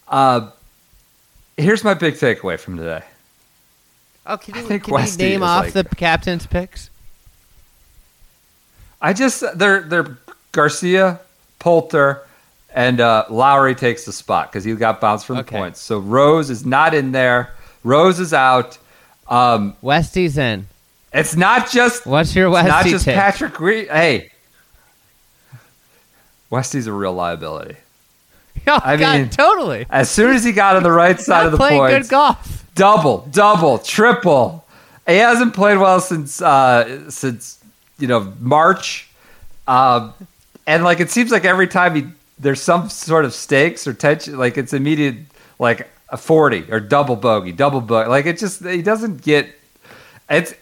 Uh, 0.07 0.49
here's 1.57 1.83
my 1.83 1.93
big 1.93 2.15
takeaway 2.15 2.59
from 2.59 2.77
today. 2.77 3.03
Oh, 4.25 4.37
can 4.37 4.55
I 4.55 4.61
you, 4.61 4.67
think 4.67 4.83
can 4.85 5.05
you 5.05 5.17
name 5.17 5.43
off 5.43 5.65
like- 5.65 5.73
the 5.73 5.83
captain's 5.95 6.45
picks? 6.47 6.89
I 9.01 9.11
just 9.13 9.43
they're 9.57 9.81
they're 9.81 10.17
Garcia, 10.53 11.19
Poulter, 11.59 12.21
and 12.73 12.99
uh, 12.99 13.25
Lowry 13.29 13.75
takes 13.75 14.05
the 14.05 14.11
spot 14.11 14.51
because 14.51 14.63
he 14.63 14.73
got 14.75 14.99
bounced 14.99 15.25
from 15.25 15.37
Okay. 15.37 15.55
the 15.55 15.59
points. 15.61 15.79
So 15.79 15.99
Rose 15.99 16.49
is 16.49 16.65
not 16.65 16.93
in 16.93 17.11
there. 17.11 17.53
Rose 17.83 18.19
is 18.19 18.33
out. 18.33 18.77
Um, 19.27 19.75
Westy's 19.81 20.37
in. 20.37 20.67
it's 21.13 21.35
not 21.35 21.69
just 21.71 22.05
What's 22.05 22.35
your 22.35 22.47
it's 22.47 22.53
Westy 22.55 22.69
not 22.69 22.85
just 22.85 23.05
take? 23.05 23.15
Patrick 23.15 23.59
Reed. 23.59 23.87
Hey, 23.89 24.31
Westy's 26.49 26.87
a 26.87 26.93
real 26.93 27.13
liability. 27.13 27.75
Oh, 28.65 28.79
I 28.81 28.95
God, 28.95 29.19
mean- 29.19 29.29
totally. 29.29 29.85
As 29.89 30.09
soon 30.09 30.33
as 30.33 30.45
he 30.45 30.53
got 30.53 30.77
on 30.77 30.83
the 30.83 30.91
right 30.91 31.19
side 31.19 31.37
Not 31.39 31.45
of 31.47 31.51
the 31.51 31.57
playing 31.57 31.79
points, 31.79 32.07
good 32.07 32.11
golf. 32.11 32.65
double, 32.75 33.27
double, 33.31 33.77
triple. 33.79 34.63
He 35.05 35.15
hasn't 35.17 35.53
played 35.53 35.79
well 35.79 35.99
since 35.99 36.41
uh, 36.41 37.09
since 37.09 37.61
you 37.99 38.07
know 38.07 38.31
March, 38.39 39.09
um, 39.67 40.13
and 40.65 40.85
like 40.85 41.01
it 41.01 41.09
seems 41.09 41.29
like 41.29 41.43
every 41.43 41.67
time 41.67 41.95
he 41.95 42.05
there's 42.39 42.61
some 42.61 42.89
sort 42.89 43.25
of 43.25 43.33
stakes 43.33 43.87
or 43.87 43.93
tension, 43.93 44.37
like 44.37 44.57
it's 44.57 44.73
immediate 44.73 45.17
like 45.59 45.89
a 46.09 46.17
forty 46.17 46.65
or 46.71 46.79
double 46.79 47.15
bogey, 47.15 47.51
double 47.51 47.81
bogey. 47.81 48.09
Like 48.09 48.25
it 48.25 48.37
just 48.37 48.63
he 48.65 48.81
doesn't 48.81 49.21
get 49.21 49.49
it's. 50.29 50.53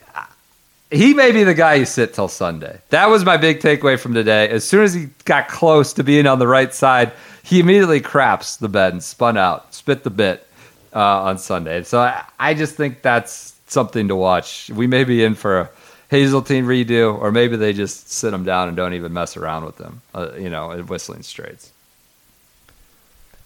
He 0.94 1.14
may 1.14 1.32
be 1.32 1.46
the 1.46 1.54
guy 1.54 1.76
you 1.76 1.86
sit 1.86 2.14
till 2.14 2.28
Sunday. 2.28 2.82
That 2.90 3.10
was 3.10 3.24
my 3.24 3.38
big 3.38 3.62
takeaway 3.62 3.98
from 3.98 4.14
today. 4.14 4.50
As 4.50 4.66
soon 4.66 4.84
as 4.84 4.94
he 4.94 5.08
got 5.24 5.48
close 5.48 5.94
to 5.94 6.04
being 6.04 6.28
on 6.28 6.38
the 6.38 6.48
right 6.48 6.74
side, 6.74 7.14
he 7.44 7.62
immediately 7.62 8.02
craps 8.02 8.58
the 8.58 8.68
bed 8.68 8.92
and 8.92 9.02
spun 9.02 9.38
out, 9.38 9.74
spit 9.74 10.04
the 10.04 10.10
bit 10.10 10.46
uh, 10.94 11.22
on 11.24 11.38
Sunday. 11.38 11.84
So 11.84 12.02
I, 12.02 12.26
I 12.38 12.54
just 12.54 12.76
think 12.76 13.02
that's 13.02 13.54
something 13.68 14.10
to 14.10 14.18
watch. 14.18 14.70
We 14.70 14.86
may 14.86 15.06
be 15.06 15.24
in 15.24 15.34
for 15.34 15.60
a 15.62 15.70
Hazeltine 16.12 16.66
redo, 16.66 17.18
or 17.18 17.32
maybe 17.32 17.56
they 17.56 17.72
just 17.72 18.12
sit 18.12 18.32
them 18.32 18.44
down 18.44 18.68
and 18.68 18.76
don't 18.78 18.94
even 18.94 19.14
mess 19.14 19.38
around 19.38 19.64
with 19.66 19.78
them. 19.78 20.02
uh, 20.14 20.32
you 20.38 20.50
know, 20.50 20.72
at 20.72 20.88
Whistling 20.90 21.24
Straits. 21.24 21.72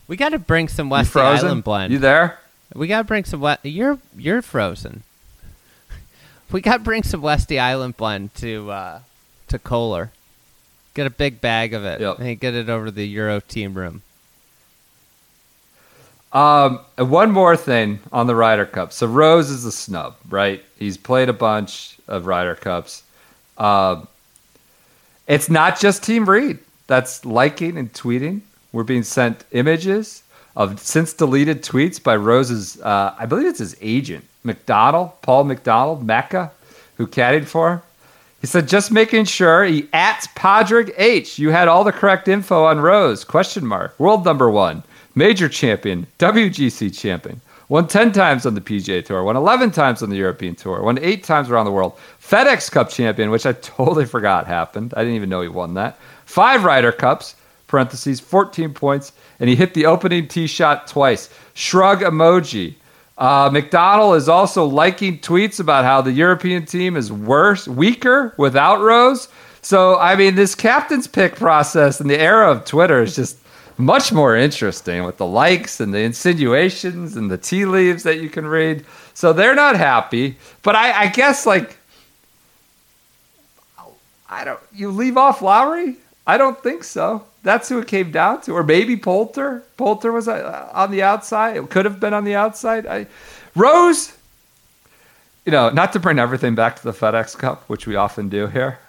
We 0.08 0.17
got 0.17 0.30
to 0.30 0.39
bring 0.39 0.67
some 0.67 0.88
You 0.88 0.91
Westy? 0.93 1.19
Island 1.19 1.63
blend. 1.63 1.93
You 1.93 1.99
there? 1.99 2.39
We 2.73 2.88
got 2.88 2.97
to 2.99 3.04
bring 3.04 3.23
some 3.23 3.39
West. 3.39 3.63
You're 3.63 3.99
you're 4.17 4.41
frozen. 4.41 5.04
We 6.51 6.62
got 6.62 6.78
to 6.78 6.84
bring 6.84 7.01
some 7.04 7.21
Westy 7.21 7.60
Island 7.60 7.97
blend 7.97 8.34
to 8.36 8.69
uh, 8.71 8.99
to 9.47 9.58
Kohler. 9.60 10.12
Get 10.93 11.08
a 11.08 11.10
big 11.10 11.41
bag 11.41 11.73
of 11.73 11.84
it. 11.86 11.99
Yep. 12.01 12.19
And 12.19 12.39
get 12.39 12.54
it 12.54 12.69
over 12.69 12.86
to 12.86 12.91
the 12.91 13.06
Euro 13.08 13.39
team 13.41 13.73
room. 13.73 14.01
Um, 16.36 16.82
one 16.98 17.32
more 17.32 17.56
thing 17.56 18.00
on 18.12 18.28
the 18.28 18.36
Ryder 18.36 18.65
Cup. 18.65 18.91
So 18.91 19.08
Rose 19.08 19.50
is 19.50 19.63
a 19.63 19.71
snub, 19.71 20.17
right? 20.30 20.62
He's 20.78 20.98
played 20.98 21.30
a 21.30 21.34
bunch 21.34 21.98
of 22.10 22.26
Ryder 22.26 22.56
Cups. 22.56 23.04
Um, 23.58 24.10
it's 25.28 25.50
not 25.50 25.80
just 25.80 26.04
Team 26.04 26.30
Reed 26.30 26.60
that's 26.88 27.24
liking 27.24 27.78
and 27.78 27.91
tweeting. 27.93 28.41
We're 28.74 28.84
being 28.84 29.04
sent 29.04 29.45
images 29.54 30.24
of 30.58 30.78
since 30.82 31.13
deleted 31.13 31.63
tweets 31.63 32.04
by 32.04 32.17
Rose's, 32.17 32.82
uh, 32.82 33.15
I 33.17 33.26
believe 33.26 33.48
it's 33.48 33.60
his 33.60 33.78
agent, 33.80 34.26
McDonald, 34.43 35.12
Paul 35.21 35.45
McDonald, 35.45 36.06
Mecca, 36.06 36.52
who 36.98 37.08
caddied 37.08 37.45
for 37.45 37.76
him. 37.76 37.82
He 38.41 38.48
said, 38.48 38.67
just 38.67 38.91
making 38.91 39.24
sure 39.26 39.63
he 39.63 39.88
at 39.93 40.28
Padraig 40.36 40.93
H. 40.98 41.39
You 41.39 41.52
had 41.52 41.69
all 41.69 41.86
the 41.86 41.93
correct 41.93 42.28
info 42.28 42.65
on 42.65 42.82
Rose. 42.82 43.24
Question 43.24 43.65
mark. 43.65 43.98
World 43.98 44.26
number 44.26 44.50
one. 44.50 44.84
Major 45.15 45.47
champion. 45.47 46.08
WGC 46.19 46.97
champion. 46.97 47.41
Won 47.69 47.88
10 47.88 48.12
times 48.12 48.45
on 48.45 48.54
the 48.54 48.62
PGA 48.62 49.04
Tour. 49.04 49.23
Won 49.23 49.36
11 49.36 49.71
times 49.71 50.04
on 50.04 50.10
the 50.10 50.17
European 50.17 50.56
Tour. 50.56 50.84
Won 50.84 50.99
8 50.99 51.23
times 51.23 51.49
around 51.49 51.65
the 51.65 51.71
world. 51.71 51.97
FedEx 52.21 52.69
Cup 52.69 52.89
champion, 52.89 53.32
which 53.32 53.45
I 53.45 53.54
totally 53.62 54.06
forgot 54.06 54.45
happened. 54.45 54.93
I 54.95 55.01
didn't 55.01 55.15
even 55.15 55.30
know 55.30 55.41
he 55.41 55.47
won 55.47 55.73
that. 55.75 55.97
Five 56.25 56.63
Ryder 56.63 56.91
Cups, 56.91 57.36
parentheses, 57.67 58.19
14 58.19 58.73
points. 58.73 59.13
And 59.39 59.49
he 59.49 59.56
hit 59.56 59.73
the 59.73 59.86
opening 59.86 60.28
tee 60.28 60.47
shot 60.47 60.88
twice. 60.88 61.30
Shrug 61.54 62.01
emoji. 62.01 62.75
Uh, 63.17 63.49
McDonald 63.51 64.17
is 64.17 64.28
also 64.28 64.65
liking 64.65 65.19
tweets 65.19 65.60
about 65.60 65.86
how 65.86 66.01
the 66.01 66.12
European 66.12 66.65
team 66.65 66.97
is 66.97 67.12
worse, 67.12 67.65
weaker 67.67 68.34
without 68.38 68.82
Rose. 68.82 69.30
So, 69.62 69.97
I 69.97 70.15
mean, 70.15 70.36
this 70.36 70.54
captain's 70.54 71.08
pick 71.08 71.36
process 71.38 72.01
in 72.01 72.10
the 72.10 72.19
era 72.19 72.51
of 72.51 72.65
Twitter 72.65 73.01
is 73.01 73.15
just 73.15 73.38
much 73.77 74.11
more 74.11 74.35
interesting 74.35 75.03
with 75.03 75.17
the 75.17 75.25
likes 75.25 75.79
and 75.79 75.93
the 75.93 75.99
insinuations 75.99 77.15
and 77.15 77.29
the 77.29 77.38
tea 77.38 77.65
leaves 77.65 78.03
that 78.03 78.21
you 78.21 78.29
can 78.29 78.45
read. 78.47 78.85
So 79.13 79.33
they're 79.33 79.55
not 79.55 79.75
happy. 79.75 80.38
But 80.63 80.75
I, 80.75 81.03
I 81.03 81.07
guess, 81.07 81.45
like, 81.45 81.77
I 84.29 84.43
don't, 84.43 84.59
you 84.73 84.91
leave 84.91 85.17
off 85.17 85.41
Lowry? 85.41 85.97
I 86.27 86.38
don't 86.38 86.61
think 86.61 86.83
so. 86.83 87.25
That's 87.43 87.69
who 87.69 87.79
it 87.79 87.88
came 87.88 88.11
down 88.11 88.41
to. 88.41 88.53
Or 88.53 88.63
maybe 88.63 88.97
Poulter. 88.97 89.63
Poulter 89.77 90.11
was 90.11 90.27
uh, 90.27 90.69
on 90.73 90.91
the 90.91 91.03
outside. 91.03 91.57
It 91.57 91.69
could 91.69 91.85
have 91.85 91.99
been 91.99 92.13
on 92.13 92.23
the 92.23 92.35
outside. 92.35 92.88
I, 92.88 93.07
Rose, 93.55 94.13
you 95.45 95.51
know, 95.51 95.69
not 95.69 95.93
to 95.93 95.99
bring 95.99 96.17
everything 96.17 96.55
back 96.55 96.75
to 96.77 96.83
the 96.83 96.91
FedEx 96.91 97.38
Cup, 97.38 97.63
which 97.69 97.85
we 97.85 97.95
often 97.95 98.29
do 98.29 98.47
here, 98.47 98.79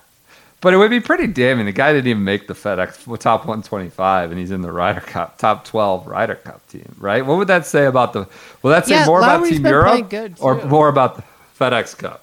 but 0.60 0.72
it 0.72 0.78
would 0.78 0.90
be 0.90 1.00
pretty 1.00 1.26
damning. 1.26 1.66
The 1.66 1.72
guy 1.72 1.92
didn't 1.92 2.08
even 2.08 2.24
make 2.24 2.46
the 2.46 2.54
FedEx 2.54 3.04
top 3.20 3.40
125, 3.40 4.30
and 4.30 4.40
he's 4.40 4.50
in 4.50 4.62
the 4.62 4.72
Ryder 4.72 5.00
Cup, 5.00 5.38
top 5.38 5.64
12 5.64 6.06
Ryder 6.06 6.36
Cup 6.36 6.66
team, 6.68 6.94
right? 6.98 7.24
What 7.24 7.38
would 7.38 7.48
that 7.48 7.66
say 7.66 7.86
about 7.86 8.12
the? 8.12 8.26
Will 8.62 8.70
that 8.70 8.86
say 8.86 8.94
Yeah, 8.94 9.06
more 9.06 9.18
about 9.18 9.44
Team 9.44 9.66
Europe 9.66 10.12
or 10.40 10.64
more 10.64 10.88
about 10.88 11.16
the 11.16 11.24
FedEx 11.58 11.96
Cup? 11.98 12.22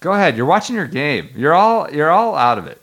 Go 0.00 0.12
ahead. 0.12 0.36
You're 0.36 0.46
watching 0.46 0.76
your 0.76 0.86
game. 0.86 1.28
You're 1.36 1.54
all 1.54 1.90
you're 1.90 2.10
all 2.10 2.34
out 2.34 2.58
of 2.58 2.66
it. 2.66 2.80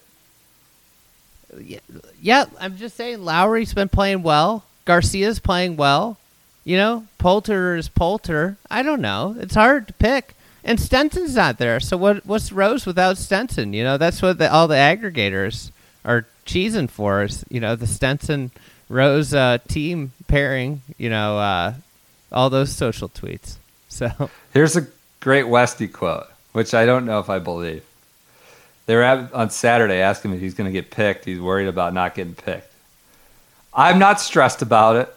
Yeah, 1.59 1.79
yeah, 2.21 2.45
I'm 2.59 2.77
just 2.77 2.95
saying 2.95 3.23
Lowry's 3.23 3.73
been 3.73 3.89
playing 3.89 4.23
well. 4.23 4.63
Garcia's 4.85 5.39
playing 5.39 5.75
well. 5.75 6.17
You 6.63 6.77
know, 6.77 7.07
Poulter 7.17 7.75
is 7.75 7.89
Poulter. 7.89 8.57
I 8.69 8.83
don't 8.83 9.01
know. 9.01 9.35
It's 9.39 9.55
hard 9.55 9.87
to 9.87 9.93
pick. 9.93 10.35
And 10.67 10.81
Stenson's 10.81 11.35
not 11.35 11.59
there. 11.59 11.79
So 11.79 11.95
what? 11.95 12.25
What's 12.25 12.51
Rose 12.51 12.85
without 12.85 13.17
Stenson? 13.17 13.71
You 13.71 13.85
know, 13.85 13.97
that's 13.97 14.21
what 14.21 14.37
the, 14.37 14.51
all 14.51 14.67
the 14.67 14.75
aggregators 14.75 15.71
are 16.03 16.27
cheesing 16.45 16.89
for. 16.89 17.23
Is 17.23 17.45
you 17.49 17.61
know 17.61 17.77
the 17.77 17.87
Stenson 17.87 18.51
Rose 18.89 19.33
uh, 19.33 19.59
team 19.69 20.11
pairing. 20.27 20.81
You 20.97 21.09
know, 21.09 21.39
uh, 21.39 21.73
all 22.33 22.49
those 22.49 22.75
social 22.75 23.07
tweets. 23.07 23.55
So 23.87 24.29
Here's 24.53 24.75
a 24.75 24.85
great 25.21 25.47
Westy 25.47 25.87
quote, 25.87 26.27
which 26.51 26.73
I 26.73 26.85
don't 26.85 27.05
know 27.05 27.19
if 27.19 27.29
I 27.29 27.39
believe. 27.39 27.85
They 28.87 28.95
were 28.95 29.29
on 29.33 29.49
Saturday 29.49 29.99
asking 29.99 30.33
if 30.33 30.41
he's 30.41 30.53
going 30.53 30.67
to 30.67 30.73
get 30.73 30.91
picked. 30.91 31.23
He's 31.23 31.39
worried 31.39 31.67
about 31.67 31.93
not 31.93 32.13
getting 32.13 32.35
picked. 32.35 32.73
I'm 33.73 33.99
not 33.99 34.19
stressed 34.19 34.61
about 34.61 34.97
it. 34.97 35.13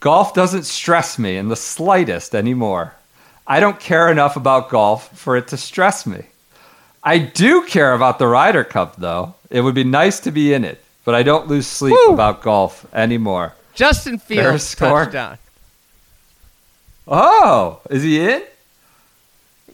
Golf 0.00 0.34
doesn't 0.34 0.64
stress 0.64 1.18
me 1.18 1.36
in 1.36 1.48
the 1.48 1.56
slightest 1.56 2.34
anymore. 2.34 2.94
I 3.50 3.60
don't 3.60 3.80
care 3.80 4.10
enough 4.10 4.36
about 4.36 4.68
golf 4.68 5.08
for 5.18 5.34
it 5.34 5.48
to 5.48 5.56
stress 5.56 6.06
me. 6.06 6.26
I 7.02 7.16
do 7.16 7.64
care 7.64 7.94
about 7.94 8.18
the 8.18 8.26
Ryder 8.26 8.62
Cup, 8.62 8.96
though. 8.96 9.34
It 9.48 9.62
would 9.62 9.74
be 9.74 9.84
nice 9.84 10.20
to 10.20 10.30
be 10.30 10.52
in 10.52 10.64
it, 10.64 10.84
but 11.06 11.14
I 11.14 11.22
don't 11.22 11.48
lose 11.48 11.66
sleep 11.66 11.92
Woo! 11.92 12.12
about 12.12 12.42
golf 12.42 12.84
anymore. 12.92 13.54
Justin 13.74 14.18
Fields 14.18 14.64
score. 14.64 15.04
touchdown. 15.06 15.38
Oh, 17.06 17.80
is 17.88 18.02
he 18.02 18.20
in? 18.20 18.42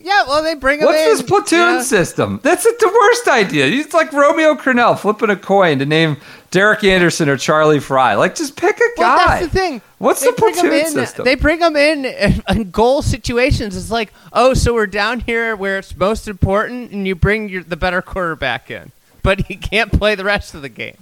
Yeah, 0.05 0.25
well 0.27 0.43
they 0.43 0.55
bring 0.55 0.81
him 0.81 0.87
What's 0.87 0.99
in. 0.99 1.09
this 1.09 1.23
platoon 1.23 1.77
know? 1.77 1.83
system? 1.83 2.39
That's 2.43 2.63
the 2.65 2.93
worst 2.95 3.27
idea. 3.27 3.67
It's 3.67 3.95
like 3.95 4.13
Romeo 4.13 4.55
Crennel 4.55 4.99
flipping 4.99 5.31
a 5.31 5.37
coin 5.37 5.79
to 5.79 5.87
name 5.87 6.19
Derek 6.51 6.85
Anderson 6.85 7.29
or 7.31 7.39
Charlie 7.39 7.81
Frye. 7.81 8.15
Like, 8.15 8.35
just 8.35 8.55
pick 8.55 8.79
a 8.79 8.83
Well, 8.99 9.17
guy. 9.17 9.27
that's 9.41 9.47
the 9.53 9.59
thing. 9.59 9.83
What's 9.99 10.21
They 10.21 10.27
the 10.27 10.33
platoon 10.35 10.73
in, 10.75 10.87
system? 10.89 11.25
They 11.25 11.37
bring 11.37 11.59
them 11.61 11.75
in 11.75 12.05
in 12.51 12.71
goal 12.71 13.01
situations. 13.01 13.77
It's 13.79 13.91
like, 13.91 14.13
oh, 14.33 14.53
so 14.53 14.75
we're 14.75 14.87
down 14.87 15.21
here 15.21 15.57
where 15.57 15.79
it's 15.79 15.97
most 15.97 16.29
important, 16.29 16.91
and 16.93 17.07
you 17.09 17.15
bring 17.15 17.49
your, 17.49 17.63
the 17.65 17.77
better 17.77 18.03
quarterback 18.03 18.71
in, 18.71 18.93
but 19.23 19.41
he 19.47 19.57
can't 19.57 19.91
play 19.91 20.15
the 20.15 20.25
rest 20.25 20.55
of 20.55 20.61
the 20.61 20.69
game. 20.69 20.99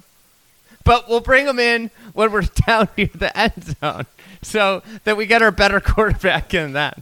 But 0.85 1.09
we'll 1.09 1.19
bring 1.19 1.45
him 1.45 1.59
in 1.59 1.91
when 2.13 2.31
we're 2.31 2.41
down 2.67 2.87
near 2.97 3.09
the 3.13 3.37
end 3.37 3.75
zone, 3.81 4.05
so 4.41 4.81
that 5.03 5.17
we 5.17 5.25
get 5.25 5.41
our 5.41 5.51
better 5.51 5.81
quarterback 5.81 6.53
in 6.53 6.71
then. 6.71 6.93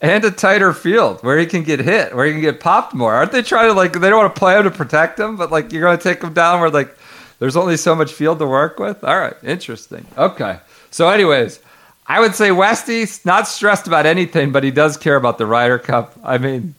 And 0.00 0.24
a 0.24 0.30
tighter 0.30 0.72
field 0.72 1.20
where 1.22 1.38
he 1.38 1.46
can 1.46 1.62
get 1.64 1.80
hit, 1.80 2.14
where 2.14 2.26
he 2.26 2.32
can 2.32 2.40
get 2.40 2.60
popped 2.60 2.94
more. 2.94 3.14
Aren't 3.14 3.32
they 3.32 3.42
trying 3.42 3.68
to 3.68 3.72
like? 3.74 3.92
They 3.92 4.08
don't 4.10 4.18
want 4.18 4.34
to 4.34 4.38
play 4.38 4.56
him 4.56 4.64
to 4.64 4.70
protect 4.70 5.18
him, 5.18 5.36
but 5.36 5.50
like 5.50 5.72
you're 5.72 5.82
going 5.82 5.96
to 5.98 6.02
take 6.02 6.22
him 6.22 6.32
down 6.32 6.60
where 6.60 6.70
like 6.70 6.96
there's 7.38 7.56
only 7.56 7.76
so 7.76 7.94
much 7.94 8.12
field 8.12 8.38
to 8.40 8.46
work 8.46 8.78
with. 8.78 9.02
All 9.04 9.18
right, 9.18 9.34
interesting. 9.42 10.06
Okay, 10.16 10.58
so 10.90 11.08
anyways, 11.08 11.60
I 12.06 12.20
would 12.20 12.34
say 12.34 12.50
Westy's 12.52 13.24
not 13.24 13.48
stressed 13.48 13.86
about 13.86 14.06
anything, 14.06 14.52
but 14.52 14.62
he 14.64 14.70
does 14.70 14.96
care 14.96 15.16
about 15.16 15.38
the 15.38 15.46
Ryder 15.46 15.78
Cup. 15.78 16.14
I 16.24 16.38
mean, 16.38 16.74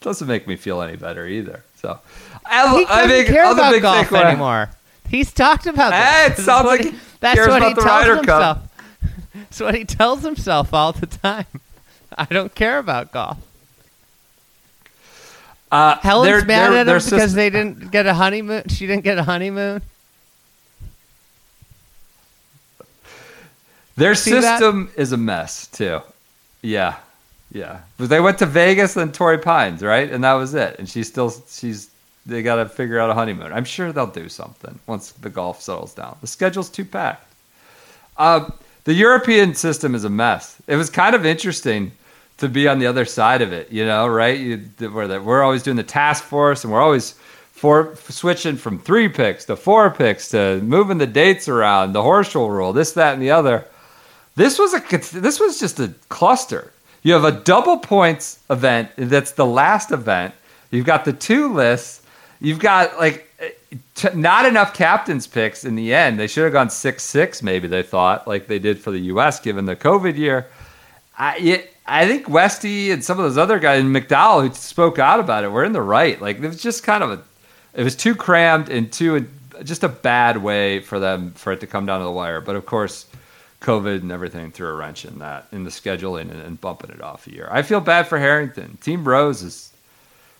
doesn't 0.00 0.28
make 0.28 0.46
me 0.46 0.56
feel 0.56 0.80
any 0.82 0.96
better 0.96 1.26
either. 1.26 1.64
So 1.76 1.98
I, 2.46 2.78
He 2.78 2.84
I 2.84 2.88
doesn't 3.02 3.08
think 3.10 3.28
care 3.28 3.50
about 3.52 3.72
big 3.72 3.82
golf 3.82 4.12
anymore. 4.12 4.70
He's 5.08 5.32
talked 5.32 5.66
about 5.66 5.90
that. 5.90 6.38
it 6.38 6.42
sounds 6.42 6.66
like 6.66 6.82
he- 6.82 6.98
that's 7.20 7.38
what 7.48 7.62
he 7.62 7.74
tells 7.74 8.06
himself. 8.06 8.24
Cup. 8.26 8.64
That's 9.34 9.60
what 9.60 9.74
he 9.74 9.84
tells 9.84 10.22
himself 10.22 10.74
all 10.74 10.92
the 10.92 11.06
time. 11.06 11.46
I 12.30 12.34
don't 12.34 12.54
care 12.54 12.78
about 12.78 13.12
golf. 13.12 13.38
Uh, 15.70 15.96
Helen's 15.98 16.26
their- 16.28 16.44
mad 16.46 16.72
their- 16.72 16.78
at 16.80 16.88
him 16.88 16.94
because 16.94 17.04
system- 17.04 17.32
they 17.36 17.50
didn't 17.50 17.90
get 17.90 18.06
a 18.06 18.14
honeymoon. 18.14 18.68
She 18.68 18.86
didn't 18.86 19.04
get 19.04 19.18
a 19.18 19.22
honeymoon. 19.22 19.82
Their 23.96 24.14
system 24.14 24.90
is 24.96 25.12
a 25.12 25.16
mess 25.16 25.66
too. 25.66 26.00
Yeah, 26.62 26.96
yeah. 27.52 27.80
But 27.96 28.08
they 28.08 28.20
went 28.20 28.38
to 28.38 28.46
Vegas 28.46 28.96
and 28.96 29.12
Torrey 29.12 29.38
Pines, 29.38 29.82
right? 29.82 30.10
And 30.10 30.22
that 30.24 30.34
was 30.34 30.54
it. 30.54 30.76
And 30.78 30.88
she's 30.88 31.08
still 31.08 31.34
she's 31.48 31.90
they 32.24 32.42
got 32.42 32.56
to 32.56 32.66
figure 32.66 32.98
out 32.98 33.10
a 33.10 33.14
honeymoon. 33.14 33.52
I'm 33.52 33.64
sure 33.64 33.90
they'll 33.90 34.06
do 34.06 34.28
something 34.28 34.78
once 34.86 35.12
the 35.12 35.30
golf 35.30 35.60
settles 35.62 35.94
down. 35.94 36.16
The 36.20 36.26
schedule's 36.26 36.68
too 36.68 36.84
packed. 36.84 37.32
Uh, 38.16 38.50
the 38.84 38.94
European 38.94 39.54
system 39.54 39.94
is 39.94 40.04
a 40.04 40.10
mess. 40.10 40.56
It 40.66 40.76
was 40.76 40.90
kind 40.90 41.14
of 41.14 41.26
interesting 41.26 41.90
to 42.38 42.48
be 42.48 42.68
on 42.68 42.78
the 42.78 42.86
other 42.86 43.04
side 43.04 43.42
of 43.42 43.52
it, 43.52 43.70
you 43.70 43.84
know, 43.84 44.06
right? 44.06 44.38
You, 44.38 44.62
we're, 44.80 45.08
the, 45.08 45.20
we're 45.20 45.42
always 45.42 45.62
doing 45.62 45.76
the 45.76 45.82
task 45.82 46.24
force 46.24 46.64
and 46.64 46.72
we're 46.72 46.82
always 46.82 47.12
for, 47.50 47.96
switching 48.08 48.56
from 48.56 48.78
three 48.78 49.08
picks 49.08 49.44
to 49.46 49.56
four 49.56 49.90
picks 49.90 50.28
to 50.30 50.60
moving 50.62 50.98
the 50.98 51.06
dates 51.06 51.48
around, 51.48 51.92
the 51.92 52.02
Horschel 52.02 52.48
rule, 52.48 52.72
this, 52.72 52.92
that, 52.92 53.14
and 53.14 53.22
the 53.22 53.32
other. 53.32 53.66
This 54.36 54.56
was 54.56 54.72
a 54.72 55.18
this 55.18 55.40
was 55.40 55.58
just 55.58 55.80
a 55.80 55.92
cluster. 56.08 56.72
You 57.02 57.12
have 57.14 57.24
a 57.24 57.32
double 57.32 57.78
points 57.78 58.38
event 58.48 58.90
that's 58.96 59.32
the 59.32 59.44
last 59.44 59.90
event. 59.90 60.32
You've 60.70 60.86
got 60.86 61.04
the 61.04 61.12
two 61.12 61.52
lists. 61.52 62.02
You've 62.40 62.60
got 62.60 62.96
like 62.98 63.28
t- 63.96 64.14
not 64.14 64.46
enough 64.46 64.74
captains 64.74 65.26
picks 65.26 65.64
in 65.64 65.74
the 65.74 65.92
end. 65.92 66.20
They 66.20 66.28
should 66.28 66.44
have 66.44 66.52
gone 66.52 66.70
six 66.70 67.02
six 67.02 67.42
maybe 67.42 67.66
they 67.66 67.82
thought 67.82 68.28
like 68.28 68.46
they 68.46 68.60
did 68.60 68.78
for 68.78 68.92
the 68.92 69.00
U.S. 69.12 69.40
given 69.40 69.64
the 69.64 69.74
COVID 69.74 70.16
year. 70.16 70.46
I 71.18 71.38
it, 71.38 71.74
I 71.88 72.06
think 72.06 72.28
Westy 72.28 72.90
and 72.90 73.02
some 73.02 73.18
of 73.18 73.24
those 73.24 73.38
other 73.38 73.58
guys 73.58 73.80
and 73.80 73.94
McDowell 73.94 74.46
who 74.46 74.54
spoke 74.54 74.98
out 74.98 75.20
about 75.20 75.44
it 75.44 75.50
were 75.50 75.64
in 75.64 75.72
the 75.72 75.82
right. 75.82 76.20
Like 76.20 76.38
it 76.38 76.46
was 76.46 76.62
just 76.62 76.82
kind 76.82 77.02
of 77.02 77.10
a 77.10 77.22
it 77.74 77.82
was 77.82 77.96
too 77.96 78.14
crammed 78.14 78.68
and 78.68 78.92
too 78.92 79.26
just 79.64 79.82
a 79.82 79.88
bad 79.88 80.36
way 80.36 80.80
for 80.80 80.98
them 81.00 81.32
for 81.32 81.52
it 81.52 81.60
to 81.60 81.66
come 81.66 81.86
down 81.86 82.00
to 82.00 82.04
the 82.04 82.12
wire. 82.12 82.40
But 82.40 82.56
of 82.56 82.66
course. 82.66 83.06
COVID 83.60 84.02
and 84.02 84.12
everything 84.12 84.52
threw 84.52 84.68
a 84.68 84.72
wrench 84.72 85.04
in 85.04 85.18
that, 85.18 85.48
in 85.50 85.64
the 85.64 85.70
scheduling 85.70 86.30
and, 86.30 86.40
and 86.40 86.60
bumping 86.60 86.90
it 86.90 87.02
off 87.02 87.26
a 87.26 87.32
year. 87.32 87.48
I 87.50 87.62
feel 87.62 87.80
bad 87.80 88.06
for 88.06 88.16
Harrington. 88.16 88.78
Team 88.80 89.02
Rose 89.02 89.42
is, 89.42 89.72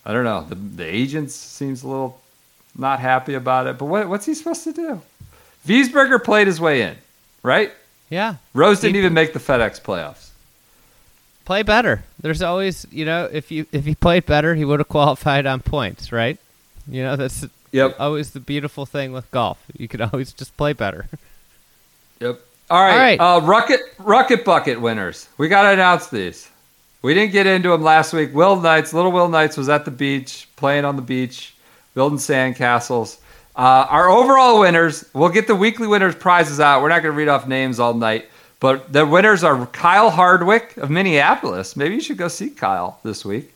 I 0.07 0.13
don't 0.13 0.23
know, 0.23 0.45
the, 0.45 0.55
the 0.55 0.85
agents 0.85 1.35
seems 1.35 1.83
a 1.83 1.89
little 1.89 2.21
not 2.77 3.01
happy 3.01 3.35
about 3.35 3.67
it, 3.67 3.77
but 3.77 3.87
what, 3.87 4.09
what's 4.09 4.25
he 4.25 4.35
supposed 4.35 4.63
to 4.65 4.73
do? 4.73 5.03
Wiesberger 5.67 6.23
played 6.23 6.47
his 6.47 6.61
way 6.61 6.83
in, 6.83 6.97
right? 7.43 7.73
Yeah, 8.09 8.37
Rose 8.55 8.81
didn't 8.81 8.97
even 8.97 9.15
make 9.15 9.33
the 9.33 9.41
FedEx 9.41 9.81
playoffs. 9.83 10.28
Play 11.49 11.63
better. 11.63 12.05
There's 12.21 12.43
always, 12.43 12.87
you 12.91 13.07
know, 13.07 13.27
if 13.33 13.51
you 13.51 13.65
if 13.73 13.87
he 13.87 13.95
played 13.95 14.27
better, 14.27 14.55
he 14.55 14.67
would 14.67 14.81
have 14.81 14.89
qualified 14.91 15.47
on 15.47 15.61
points, 15.61 16.13
right? 16.13 16.37
You 16.87 17.03
know, 17.03 17.17
that's 17.17 17.47
Yep. 17.73 17.97
always 17.99 18.33
the 18.33 18.41
beautiful 18.41 18.85
thing 18.85 19.13
with 19.13 19.31
golf. 19.31 19.57
You 19.75 19.89
can 19.89 20.03
always 20.13 20.35
just 20.35 20.55
play 20.59 20.75
better. 20.75 21.07
Yep. 22.21 22.39
All 22.69 22.83
right. 22.83 23.19
All 23.19 23.39
right. 23.39 23.43
Uh, 23.43 23.47
Rukket 23.47 23.79
Rukket 23.97 24.45
Bucket 24.45 24.79
winners. 24.79 25.27
We 25.39 25.49
got 25.49 25.63
to 25.63 25.71
announce 25.71 26.09
these. 26.09 26.51
We 27.01 27.15
didn't 27.15 27.33
get 27.33 27.47
into 27.47 27.71
them 27.71 27.83
last 27.83 28.13
week. 28.13 28.35
Will 28.35 28.61
Knights, 28.61 28.93
Little 28.93 29.11
Will 29.11 29.31
Knights 29.31 29.57
was 29.57 29.71
at 29.71 29.87
the 29.87 29.91
beach, 29.91 30.47
playing 30.57 30.85
on 30.85 30.97
the 30.97 31.03
beach, 31.03 31.55
building 31.95 32.19
sandcastles. 32.19 33.21
Uh, 33.57 33.87
our 33.89 34.11
overall 34.11 34.61
winners, 34.61 35.03
we'll 35.15 35.31
get 35.31 35.47
the 35.47 35.55
weekly 35.57 35.87
winners 35.87 36.15
prizes 36.15 36.61
out. 36.61 36.83
We're 36.83 36.91
not 36.91 37.03
going 37.03 37.15
to 37.15 37.19
read 37.19 37.29
off 37.29 37.49
names 37.49 37.81
all 37.81 37.95
night, 37.95 38.27
but 38.61 38.93
the 38.93 39.07
winners 39.07 39.45
are 39.45 39.67
Kyle 39.67 40.11
Hardwick 40.11 40.77
of 40.77 40.91
Minneapolis. 40.91 41.77
Maybe 41.77 41.95
you 41.95 42.01
should 42.01 42.17
go 42.19 42.29
see 42.29 42.51
Kyle 42.51 42.99
this 43.05 43.25
week. 43.25 43.55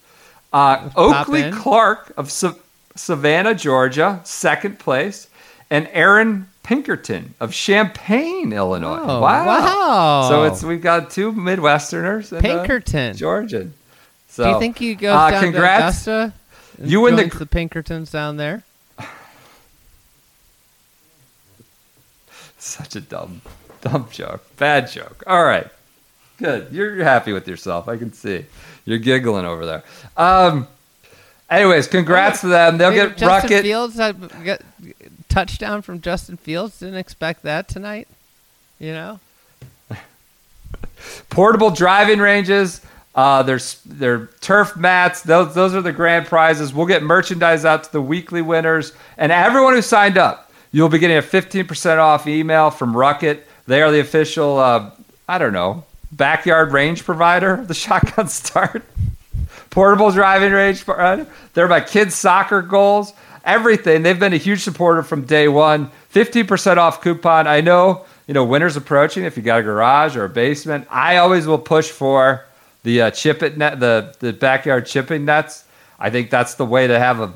Uh, 0.52 0.90
Oakley 0.96 1.42
in. 1.42 1.54
Clark 1.54 2.12
of 2.16 2.30
Sa- 2.30 2.54
Savannah, 2.94 3.54
Georgia, 3.54 4.20
second 4.24 4.78
place, 4.78 5.28
and 5.70 5.88
Aaron 5.92 6.48
Pinkerton 6.62 7.34
of 7.40 7.52
Champaign, 7.52 8.52
Illinois. 8.52 9.00
Oh, 9.02 9.20
wow! 9.20 9.46
wow. 9.46 10.28
So 10.28 10.44
it's 10.44 10.62
we've 10.62 10.82
got 10.82 11.10
two 11.10 11.32
Midwesterners, 11.32 12.30
and, 12.32 12.38
uh, 12.38 12.48
Pinkerton. 12.48 13.16
Georgian. 13.16 13.74
So, 14.28 14.44
Do 14.44 14.50
you 14.50 14.58
think 14.58 14.78
he 14.78 14.94
goes 14.94 15.14
uh, 15.16 15.30
down 15.30 15.42
congrats. 15.42 16.04
to 16.04 16.10
Augusta? 16.12 16.34
and 16.78 16.90
You 16.90 17.06
and 17.06 17.18
the 17.18 17.26
the 17.38 17.46
Pinkertons 17.46 18.10
down 18.10 18.36
there. 18.36 18.62
Such 22.58 22.94
a 22.96 23.00
dumb, 23.00 23.42
dumb 23.82 24.08
joke. 24.10 24.42
Bad 24.56 24.90
joke. 24.90 25.22
All 25.26 25.44
right. 25.44 25.66
Good. 26.38 26.68
You're 26.72 27.04
happy 27.04 27.32
with 27.32 27.46
yourself. 27.46 27.88
I 27.88 27.96
can 27.96 28.12
see. 28.12 28.46
You're 28.84 28.98
giggling 28.98 29.44
over 29.44 29.66
there. 29.66 29.84
Um. 30.16 30.66
Anyways, 31.50 31.86
congrats 31.86 32.40
to 32.40 32.46
them. 32.48 32.78
They'll 32.78 32.90
Hey, 32.90 33.08
get 33.08 33.18
Justin 33.18 33.50
Rukket. 33.50 33.62
Fields. 33.62 33.96
Got 33.96 34.62
touchdown 35.28 35.82
from 35.82 36.00
Justin 36.00 36.38
Fields. 36.38 36.78
Didn't 36.78 36.96
expect 36.96 37.42
that 37.42 37.68
tonight. 37.68 38.08
You 38.78 38.92
know. 38.92 39.20
portable 41.30 41.70
driving 41.70 42.18
ranges. 42.20 42.80
Uh, 43.14 43.42
there's 43.42 43.80
their 43.84 44.28
turf 44.40 44.76
mats. 44.76 45.20
Those 45.22 45.54
those 45.54 45.74
are 45.74 45.82
the 45.82 45.92
grand 45.92 46.26
prizes. 46.26 46.72
We'll 46.72 46.86
get 46.86 47.02
merchandise 47.02 47.64
out 47.66 47.84
to 47.84 47.92
the 47.92 48.00
weekly 48.02 48.40
winners 48.40 48.92
and 49.18 49.30
everyone 49.30 49.74
who 49.74 49.82
signed 49.82 50.16
up. 50.16 50.50
You'll 50.74 50.88
be 50.88 50.98
getting 50.98 51.18
a 51.18 51.22
15% 51.22 51.98
off 51.98 52.26
email 52.26 52.70
from 52.70 52.94
Rukket. 52.94 53.42
They 53.66 53.82
are 53.82 53.90
the 53.90 54.00
official. 54.00 54.58
Uh, 54.58 54.90
I 55.28 55.38
don't 55.38 55.52
know 55.52 55.84
backyard 56.10 56.72
range 56.72 57.04
provider 57.04 57.64
the 57.64 57.74
Shotgun 57.74 58.28
Start. 58.28 58.84
Portable 59.70 60.10
driving 60.10 60.52
range 60.52 60.84
provider. 60.84 61.26
They're 61.54 61.68
my 61.68 61.80
kids' 61.80 62.14
soccer 62.14 62.60
goals. 62.60 63.12
Everything. 63.44 64.02
They've 64.02 64.18
been 64.18 64.34
a 64.34 64.38
huge 64.38 64.60
supporter 64.60 65.02
from 65.02 65.24
day 65.24 65.48
one. 65.48 65.90
15% 66.12 66.76
off 66.76 67.00
coupon. 67.00 67.46
I 67.46 67.62
know 67.62 68.04
you 68.26 68.34
know, 68.34 68.44
winter's 68.44 68.76
approaching. 68.76 69.24
If 69.24 69.36
you 69.36 69.42
got 69.42 69.60
a 69.60 69.62
garage 69.62 70.16
or 70.16 70.24
a 70.24 70.28
basement, 70.28 70.86
I 70.90 71.16
always 71.16 71.46
will 71.46 71.58
push 71.58 71.90
for 71.90 72.44
the 72.82 73.02
uh, 73.02 73.10
chip 73.10 73.42
it 73.42 73.56
net, 73.58 73.80
the 73.80 74.14
the 74.20 74.32
backyard 74.32 74.86
chipping 74.86 75.24
nets. 75.24 75.64
I 75.98 76.10
think 76.10 76.30
that's 76.30 76.54
the 76.54 76.64
way 76.64 76.86
to 76.86 76.98
have 76.98 77.20
a 77.20 77.32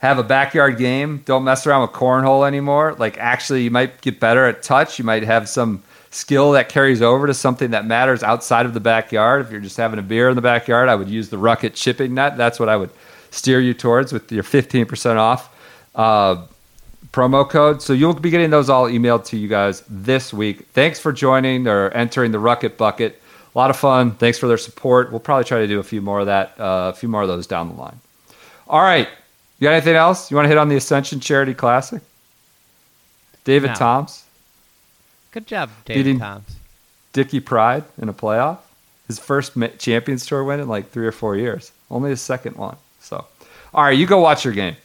have 0.00 0.18
a 0.18 0.22
backyard 0.22 0.78
game. 0.78 1.22
Don't 1.24 1.44
mess 1.44 1.66
around 1.66 1.82
with 1.82 1.92
cornhole 1.92 2.46
anymore. 2.46 2.94
Like 2.98 3.18
actually, 3.18 3.62
you 3.62 3.70
might 3.70 4.00
get 4.00 4.18
better 4.18 4.46
at 4.46 4.62
touch. 4.62 4.98
You 4.98 5.04
might 5.04 5.22
have 5.22 5.48
some 5.48 5.82
skill 6.10 6.52
that 6.52 6.68
carries 6.68 7.00
over 7.00 7.26
to 7.26 7.34
something 7.34 7.70
that 7.70 7.86
matters 7.86 8.22
outside 8.22 8.66
of 8.66 8.74
the 8.74 8.80
backyard. 8.80 9.44
If 9.44 9.52
you're 9.52 9.60
just 9.60 9.76
having 9.76 9.98
a 9.98 10.02
beer 10.02 10.28
in 10.28 10.36
the 10.36 10.42
backyard, 10.42 10.88
I 10.88 10.94
would 10.94 11.08
use 11.08 11.28
the 11.28 11.36
Rukket 11.36 11.74
chipping 11.74 12.14
net. 12.14 12.36
That's 12.36 12.58
what 12.58 12.68
I 12.68 12.76
would 12.76 12.90
steer 13.30 13.60
you 13.60 13.74
towards 13.74 14.12
with 14.12 14.32
your 14.32 14.42
15% 14.42 15.16
off 15.16 15.56
uh, 15.94 16.46
promo 17.12 17.48
code. 17.48 17.82
So 17.82 17.92
you'll 17.92 18.14
be 18.14 18.30
getting 18.30 18.50
those 18.50 18.68
all 18.68 18.86
emailed 18.88 19.24
to 19.26 19.36
you 19.36 19.48
guys 19.48 19.82
this 19.88 20.32
week. 20.32 20.66
Thanks 20.68 20.98
for 20.98 21.12
joining 21.12 21.68
or 21.68 21.90
entering 21.90 22.32
the 22.32 22.38
Rukket 22.38 22.76
Bucket. 22.76 23.20
A 23.54 23.58
lot 23.58 23.70
of 23.70 23.76
fun. 23.76 24.12
Thanks 24.12 24.38
for 24.38 24.46
their 24.46 24.58
support. 24.58 25.10
We'll 25.10 25.20
probably 25.20 25.44
try 25.44 25.58
to 25.58 25.66
do 25.66 25.78
a 25.78 25.82
few 25.82 26.00
more 26.00 26.20
of 26.20 26.26
that, 26.26 26.58
uh, 26.58 26.92
a 26.92 26.96
few 26.96 27.08
more 27.08 27.22
of 27.22 27.28
those 27.28 27.46
down 27.46 27.68
the 27.68 27.74
line. 27.74 28.00
All 28.68 28.80
right. 28.80 29.08
You 29.60 29.66
got 29.66 29.72
anything 29.72 29.94
else? 29.94 30.30
You 30.30 30.36
want 30.36 30.46
to 30.46 30.48
hit 30.48 30.58
on 30.58 30.68
the 30.70 30.76
Ascension 30.76 31.20
Charity 31.20 31.52
Classic? 31.54 32.02
David 33.44 33.68
No. 33.68 33.74
Toms, 33.74 34.24
Good 35.32 35.46
job, 35.46 35.70
David 35.84 36.04
Beating- 36.04 36.18
Toms. 36.18 36.56
Dickie 37.12 37.40
Pride 37.40 37.84
in 38.00 38.08
a 38.08 38.12
playoff. 38.12 38.58
His 39.06 39.18
first 39.18 39.52
Champions 39.78 40.24
Tour 40.26 40.44
win 40.44 40.60
in 40.60 40.68
like 40.68 40.90
three 40.90 41.06
or 41.06 41.12
four 41.12 41.36
years. 41.36 41.72
Only 41.90 42.10
his 42.10 42.20
second 42.20 42.56
one. 42.56 42.76
So, 43.00 43.24
all 43.74 43.84
right, 43.84 43.96
you 43.98 44.06
go 44.06 44.20
watch 44.20 44.44
your 44.44 44.54
game. 44.54 44.76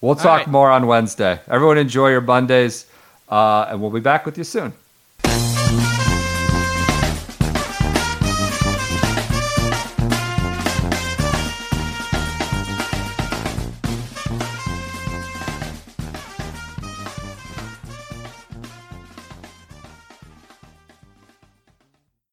We'll 0.00 0.14
talk 0.16 0.40
right. 0.40 0.46
more 0.48 0.70
on 0.70 0.86
Wednesday. 0.86 1.38
Everyone 1.48 1.78
enjoy 1.78 2.10
your 2.10 2.20
Mondays, 2.22 2.86
uh, 3.28 3.66
and 3.68 3.80
we'll 3.80 3.90
be 3.90 4.00
back 4.00 4.24
with 4.26 4.36
you 4.38 4.44
soon. 4.44 4.72